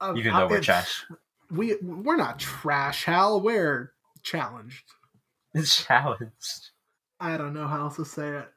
Um, 0.00 0.16
even 0.16 0.32
though 0.32 0.46
uh, 0.46 0.48
we're 0.48 0.60
trash. 0.60 1.04
We 1.50 1.74
we're 1.82 2.16
not 2.16 2.38
trash, 2.38 3.04
Hal. 3.04 3.40
We're 3.40 3.92
challenged. 4.22 4.84
It's 5.54 5.84
challenged. 5.86 6.70
I 7.18 7.36
don't 7.36 7.52
know 7.52 7.66
how 7.66 7.80
else 7.80 7.96
to 7.96 8.04
say 8.04 8.28
it. 8.28 8.48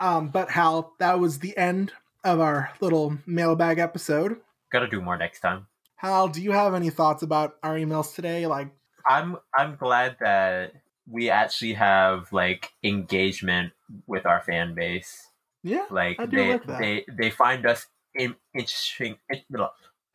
Um, 0.00 0.28
but 0.28 0.50
Hal, 0.50 0.94
that 0.98 1.20
was 1.20 1.40
the 1.40 1.54
end 1.58 1.92
of 2.24 2.40
our 2.40 2.70
little 2.80 3.18
mailbag 3.26 3.78
episode. 3.78 4.40
Gotta 4.70 4.88
do 4.88 5.00
more 5.00 5.16
next 5.16 5.40
time. 5.40 5.66
Hal, 5.96 6.28
do 6.28 6.40
you 6.42 6.52
have 6.52 6.74
any 6.74 6.90
thoughts 6.90 7.22
about 7.22 7.56
our 7.62 7.74
emails 7.76 8.14
today? 8.14 8.46
Like, 8.46 8.68
I'm 9.08 9.36
I'm 9.56 9.76
glad 9.76 10.16
that 10.20 10.72
we 11.10 11.30
actually 11.30 11.72
have 11.74 12.32
like 12.32 12.70
engagement 12.84 13.72
with 14.06 14.26
our 14.26 14.40
fan 14.42 14.74
base. 14.74 15.28
yeah, 15.62 15.86
Like 15.90 16.18
they 16.30 16.52
like 16.52 16.66
that. 16.66 16.78
they 16.80 17.04
they 17.16 17.30
find 17.30 17.66
us 17.66 17.86
in, 18.14 18.34
interesting 18.54 19.16
in- 19.30 19.66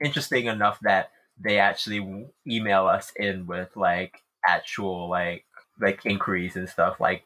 interesting 0.04 0.46
enough 0.46 0.80
that 0.82 1.12
they 1.40 1.58
actually 1.60 2.28
email 2.48 2.86
us 2.88 3.12
in 3.16 3.48
with 3.48 3.76
like 3.76 4.22
actual 4.48 5.10
like 5.10 5.46
like 5.82 6.06
inquiries 6.06 6.56
and 6.56 6.70
stuff 6.70 7.00
like 7.00 7.24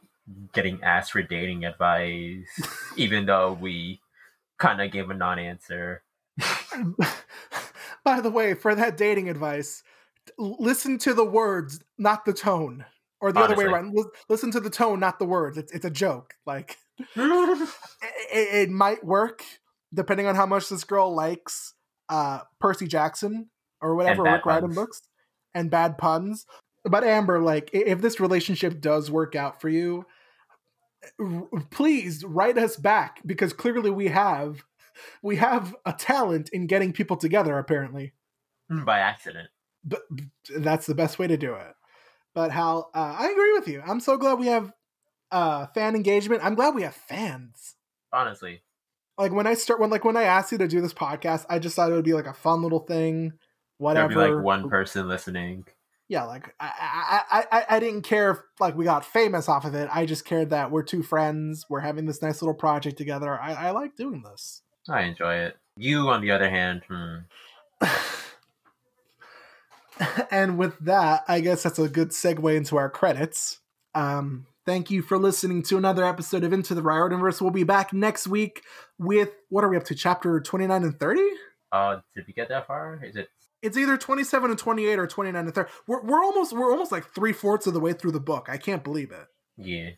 getting 0.53 0.82
asked 0.84 1.11
for 1.11 1.21
dating 1.21 1.65
advice 1.65 2.47
even 2.95 3.25
though 3.25 3.53
we 3.53 3.99
kind 4.57 4.82
of 4.82 4.91
gave 4.91 5.09
a 5.09 5.13
non-answer 5.13 6.01
By 8.03 8.21
the 8.21 8.32
way, 8.32 8.53
for 8.53 8.73
that 8.75 8.97
dating 8.97 9.30
advice, 9.30 9.84
listen 10.38 10.97
to 10.99 11.13
the 11.13 11.25
words, 11.25 11.82
not 11.97 12.25
the 12.25 12.34
tone, 12.34 12.86
or 13.19 13.32
the 13.32 13.39
other 13.39 13.55
way 13.55 13.65
around. 13.65 13.95
Listen 14.30 14.51
to 14.51 14.59
the 14.59 14.69
tone, 14.69 14.99
not 14.99 15.19
the 15.19 15.25
words. 15.25 15.57
It's 15.57 15.71
it's 15.71 15.86
a 15.86 15.89
joke. 15.89 16.36
Like 16.45 16.78
it, 17.15 17.67
it, 18.32 18.69
might 18.69 19.03
work 19.03 19.43
depending 19.93 20.28
on 20.28 20.36
how 20.36 20.45
much 20.45 20.69
this 20.69 20.84
girl 20.84 21.13
likes 21.13 21.73
uh, 22.09 22.39
Percy 22.59 22.88
Jackson 22.88 23.49
or 23.82 23.95
whatever 23.95 24.23
Rick 24.23 24.45
Riordan 24.45 24.73
books 24.73 25.01
and 25.53 25.69
bad 25.71 25.97
puns. 25.97 26.45
But 26.84 27.03
Amber, 27.03 27.41
like, 27.41 27.69
if 27.73 28.01
this 28.01 28.19
relationship 28.19 28.80
does 28.80 29.11
work 29.11 29.36
out 29.36 29.59
for 29.59 29.69
you, 29.69 30.05
please 31.69 32.23
write 32.23 32.57
us 32.57 32.78
back 32.78 33.21
because 33.25 33.53
clearly 33.53 33.89
we 33.89 34.07
have 34.07 34.63
we 35.22 35.38
have 35.38 35.76
a 35.86 35.93
talent 35.93 36.50
in 36.50 36.68
getting 36.68 36.93
people 36.93 37.18
together. 37.18 37.58
Apparently, 37.58 38.14
by 38.70 39.00
accident 39.00 39.50
but 39.84 40.02
that's 40.58 40.86
the 40.86 40.95
best 40.95 41.18
way 41.18 41.28
to 41.28 41.38
do 41.38 41.54
it. 41.54 41.74
But 42.36 42.52
Hal, 42.52 42.89
uh, 42.93 43.16
I 43.18 43.30
agree 43.30 43.54
with 43.54 43.70
you. 43.70 43.82
I'm 43.86 44.02
so 44.02 44.18
glad 44.18 44.38
we 44.38 44.48
have 44.48 44.74
uh, 45.32 45.68
fan 45.68 45.95
engagement. 45.95 46.43
I'm 46.43 46.56
glad 46.56 46.76
we 46.76 46.84
have 46.84 46.95
fans 46.95 47.76
honestly 48.14 48.62
like 49.18 49.32
when 49.32 49.48
I 49.48 49.56
start 49.56 49.80
when 49.80 49.89
like 49.89 50.06
when 50.06 50.18
I 50.18 50.24
asked 50.24 50.52
you 50.52 50.58
to 50.60 50.68
do 50.68 50.82
this 50.82 50.93
podcast, 50.93 51.45
I 51.50 51.60
just 51.60 51.76
thought 51.76 51.91
it 51.91 51.95
would 51.95 52.06
be 52.06 52.14
like 52.14 52.28
a 52.28 52.34
fun 52.34 52.62
little 52.62 52.80
thing, 52.80 53.34
whatever. 53.78 54.10
be 54.10 54.16
like 54.16 54.43
one 54.43 54.70
person 54.70 55.08
listening 55.08 55.66
Yeah, 56.08 56.24
like 56.24 56.54
I, 56.60 56.72
I 56.80 57.22
I 57.39 57.45
I 57.60 57.66
I 57.76 57.80
didn't 57.80 58.04
care 58.04 58.32
if 58.32 58.38
like 58.60 58.76
we 58.76 58.86
got 58.86 59.06
famous 59.06 59.50
off 59.50 59.66
of 59.66 59.74
it. 59.74 59.89
I 59.91 60.06
just 60.06 60.26
cared 60.26 60.52
that 60.52 60.72
we're 60.72 60.84
two 60.84 61.04
friends. 61.04 61.66
We're 61.70 61.80
having 61.80 62.06
this 62.06 62.22
nice 62.22 62.41
little 62.41 62.54
project 62.54 62.98
together. 62.98 63.39
I, 63.39 63.54
I 63.54 63.72
like 63.72 63.95
doing 63.95 64.22
this. 64.22 64.62
I 64.90 65.04
enjoy 65.04 65.36
it 65.36 65.58
you 65.78 66.10
on 66.10 66.22
the 66.22 66.32
other 66.32 66.50
hand 66.50 66.82
hmm. 66.88 67.18
and 70.32 70.58
with 70.58 70.78
that, 70.80 71.24
I 71.28 71.40
guess 71.42 71.64
that's 71.64 71.80
a 71.80 71.88
good 71.88 72.10
segue 72.10 72.56
into 72.56 72.78
our 72.78 72.90
credits. 72.90 73.60
Um, 73.94 74.48
thank 74.66 74.90
you 74.90 75.02
for 75.02 75.18
listening 75.18 75.62
to 75.64 75.78
another 75.78 76.06
episode 76.06 76.44
of 76.44 76.54
Into 76.54 76.74
the 76.74 76.82
Riordanverse. 76.82 77.40
We'll 77.40 77.52
be 77.52 77.64
back 77.64 77.94
next 77.94 78.28
week 78.28 78.64
with 78.98 79.30
what 79.50 79.64
are 79.64 79.70
we 79.70 79.78
up 79.78 79.84
to? 79.86 79.96
Chapter 79.96 80.40
twenty 80.40 80.68
nine 80.68 80.84
and 80.84 81.00
thirty. 81.00 81.28
uh 81.72 81.98
did 82.16 82.26
we 82.26 82.34
get 82.34 82.50
that 82.50 82.66
far 82.66 83.00
is 83.04 83.16
it 83.16 83.30
it's 83.64 83.76
either 83.76 83.98
27 83.98 84.52
and 84.52 84.60
28 84.60 85.00
or 85.00 85.08
29 85.08 85.46
and 85.46 85.54
30 85.54 85.70
we're, 85.88 86.02
we're 86.04 86.24
almost 86.24 86.54
we're 86.54 86.72
almost 86.72 86.92
like 86.92 87.14
three-fourths 87.14 87.68
of 87.68 87.74
the 87.74 87.80
way 87.80 87.92
through 87.92 88.12
the 88.12 88.20
book 88.20 88.48
i 88.50 88.56
can't 88.56 88.84
believe 88.84 89.12
it 89.12 89.28
yeah 89.58 89.90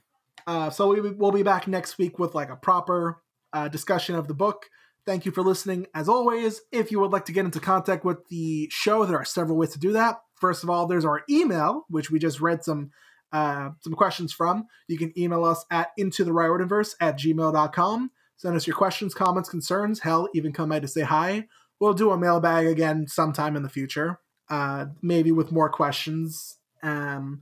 uh, 0.47 0.69
so 0.71 0.87
we, 0.87 1.11
we'll 1.11 1.31
be 1.31 1.43
back 1.43 1.67
next 1.67 1.99
week 1.99 2.17
with 2.17 2.33
like 2.33 2.49
a 2.49 2.55
proper 2.55 3.21
uh, 3.53 3.67
discussion 3.67 4.15
of 4.15 4.27
the 4.27 4.33
book. 4.33 4.65
Thank 5.05 5.25
you 5.25 5.31
for 5.31 5.41
listening 5.41 5.87
as 5.93 6.07
always. 6.07 6.61
If 6.71 6.91
you 6.91 6.99
would 6.99 7.11
like 7.11 7.25
to 7.25 7.31
get 7.31 7.45
into 7.45 7.59
contact 7.59 8.05
with 8.05 8.27
the 8.29 8.67
show 8.71 9.05
there 9.05 9.17
are 9.17 9.25
several 9.25 9.57
ways 9.57 9.71
to 9.71 9.79
do 9.79 9.93
that. 9.93 10.21
First 10.35 10.63
of 10.63 10.69
all 10.69 10.85
there's 10.85 11.05
our 11.05 11.23
email 11.29 11.85
which 11.89 12.11
we 12.11 12.19
just 12.19 12.41
read 12.41 12.63
some 12.63 12.91
uh, 13.31 13.69
some 13.81 13.93
questions 13.93 14.33
from. 14.33 14.67
You 14.87 14.97
can 14.97 15.17
email 15.17 15.45
us 15.45 15.65
at 15.71 15.89
into 15.97 16.23
the 16.23 16.31
riordanverse 16.31 16.95
at 16.99 17.17
gmail.com 17.17 18.11
send 18.39 18.55
us 18.55 18.65
your 18.65 18.75
questions 18.75 19.13
comments 19.13 19.49
concerns. 19.49 19.99
Hell 19.99 20.29
even 20.33 20.53
come 20.53 20.69
by 20.69 20.79
to 20.79 20.87
say 20.87 21.01
hi. 21.01 21.47
We'll 21.79 21.93
do 21.93 22.11
a 22.11 22.17
mailbag 22.17 22.67
again 22.67 23.05
sometime 23.07 23.55
in 23.55 23.63
the 23.63 23.69
future, 23.69 24.19
uh, 24.49 24.87
maybe 25.01 25.31
with 25.31 25.51
more 25.51 25.69
questions. 25.69 26.57
Um, 26.81 27.41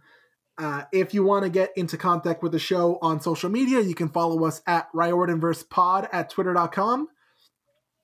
uh, 0.58 0.84
if 0.92 1.14
you 1.14 1.24
want 1.24 1.44
to 1.44 1.50
get 1.50 1.72
into 1.76 1.98
contact 1.98 2.42
with 2.42 2.52
the 2.52 2.60
show 2.60 2.98
on 3.02 3.22
social 3.22 3.50
media, 3.50 3.80
you 3.80 3.94
can 3.94 4.10
follow 4.10 4.46
us 4.46 4.62
at 4.66 4.90
Pod 5.70 6.10
at 6.12 6.30
twitter.com. 6.30 7.08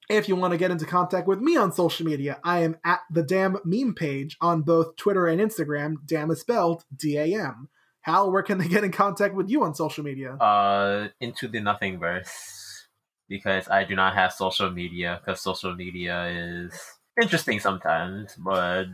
If 0.10 0.28
you 0.28 0.36
want 0.36 0.51
to 0.51 0.58
get 0.58 0.70
into 0.70 0.86
contact 0.86 1.28
with 1.28 1.39
me 1.39 1.56
on 1.56 1.72
social 1.72 2.06
media, 2.06 2.39
I 2.43 2.60
am 2.60 2.78
at 2.84 2.99
the 3.10 3.24
Damn 3.24 3.58
Meme 3.64 3.95
page 3.95 4.38
on 4.41 4.62
both 4.62 4.95
Twitter 4.97 5.28
and 5.28 5.39
Instagram. 5.39 5.95
Damn 6.06 6.30
is 6.30 6.41
spelled 6.41 6.84
D 6.95 7.18
A 7.18 7.26
M. 7.41 7.70
Hal, 8.01 8.32
where 8.32 8.43
can 8.43 8.58
they 8.58 8.68
get 8.68 8.84
in 8.84 8.91
contact 8.91 9.34
with 9.34 9.49
you 9.49 9.64
on 9.64 9.74
social 9.74 10.04
media? 10.04 10.34
uh 10.34 11.08
into 11.22 11.47
the 11.47 11.62
nothing 11.62 11.99
verse 11.99 12.88
because 13.30 13.70
I 13.70 13.86
do 13.86 13.95
not 13.95 14.14
have 14.14 14.34
social 14.34 14.70
media 14.70 15.20
because 15.24 15.41
social 15.41 15.74
media 15.74 16.28
is 16.28 16.80
interesting 17.20 17.60
sometimes 17.60 18.36
but 18.38 18.86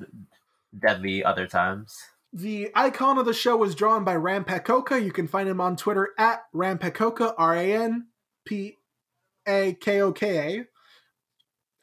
deadly 0.78 1.24
other 1.24 1.48
times. 1.48 1.98
The 2.32 2.70
icon 2.76 3.18
of 3.18 3.26
the 3.26 3.34
show 3.34 3.58
was 3.58 3.74
drawn 3.74 4.04
by 4.04 4.16
Ram 4.16 4.46
Pakoka. 4.46 5.04
You 5.04 5.12
can 5.12 5.28
find 5.28 5.50
him 5.50 5.60
on 5.60 5.76
Twitter 5.76 6.10
at 6.18 6.44
Ram 6.54 6.78
Pakoka, 6.78 7.34
R 7.38 7.56
A 7.56 7.74
N 7.74 8.08
P 8.46 8.78
A 9.48 9.76
K 9.80 10.02
O 10.02 10.12
K 10.12 10.38
A. 10.38 10.66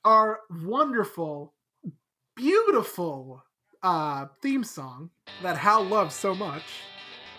Our 0.08 0.40
wonderful, 0.62 1.52
beautiful 2.36 3.42
uh, 3.82 4.26
theme 4.40 4.62
song 4.62 5.10
that 5.42 5.56
Hal 5.56 5.84
loves 5.84 6.14
so 6.14 6.34
much 6.34 6.62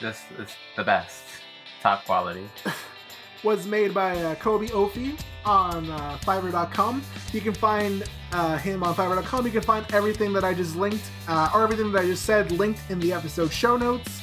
This 0.01 0.21
is 0.37 0.49
the 0.75 0.83
best, 0.83 1.23
top 1.81 2.03
quality. 2.05 2.49
was 3.43 3.67
made 3.67 3.93
by 3.93 4.17
uh, 4.21 4.35
Kobe 4.35 4.67
Ofi 4.67 5.19
on 5.45 5.89
uh, 5.89 6.17
Fiverr.com. 6.21 7.01
You 7.33 7.41
can 7.41 7.53
find 7.53 8.03
uh, 8.31 8.57
him 8.57 8.83
on 8.83 8.95
Fiverr.com. 8.95 9.45
You 9.45 9.51
can 9.51 9.61
find 9.61 9.85
everything 9.93 10.33
that 10.33 10.43
I 10.43 10.53
just 10.53 10.75
linked, 10.75 11.09
uh, 11.27 11.49
or 11.53 11.63
everything 11.63 11.91
that 11.91 12.03
I 12.03 12.05
just 12.05 12.25
said, 12.25 12.51
linked 12.51 12.81
in 12.89 12.99
the 12.99 13.13
episode 13.13 13.51
show 13.51 13.77
notes. 13.77 14.21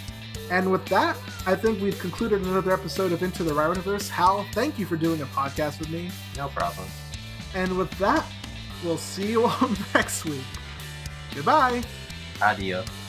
And 0.51 0.71
with 0.71 0.85
that, 0.87 1.17
I 1.47 1.55
think 1.55 1.81
we've 1.81 1.99
concluded 1.99 2.43
another 2.43 2.73
episode 2.73 3.13
of 3.13 3.23
Into 3.23 3.43
the 3.43 3.53
Riordanverse. 3.53 4.09
Hal, 4.09 4.45
thank 4.53 4.79
you 4.79 4.85
for 4.85 4.97
doing 4.97 5.23
a 5.23 5.27
podcast 5.27 5.79
with 5.79 5.91
me. 5.91 6.11
No 6.37 6.49
problem. 6.49 6.87
And 7.55 7.79
with 7.79 7.91
that, 7.99 8.27
we'll 8.85 8.99
see 8.99 9.31
you 9.31 9.47
all 9.47 9.71
next 9.95 10.25
week. 10.25 10.45
Goodbye. 11.35 11.83
Adios. 12.43 13.04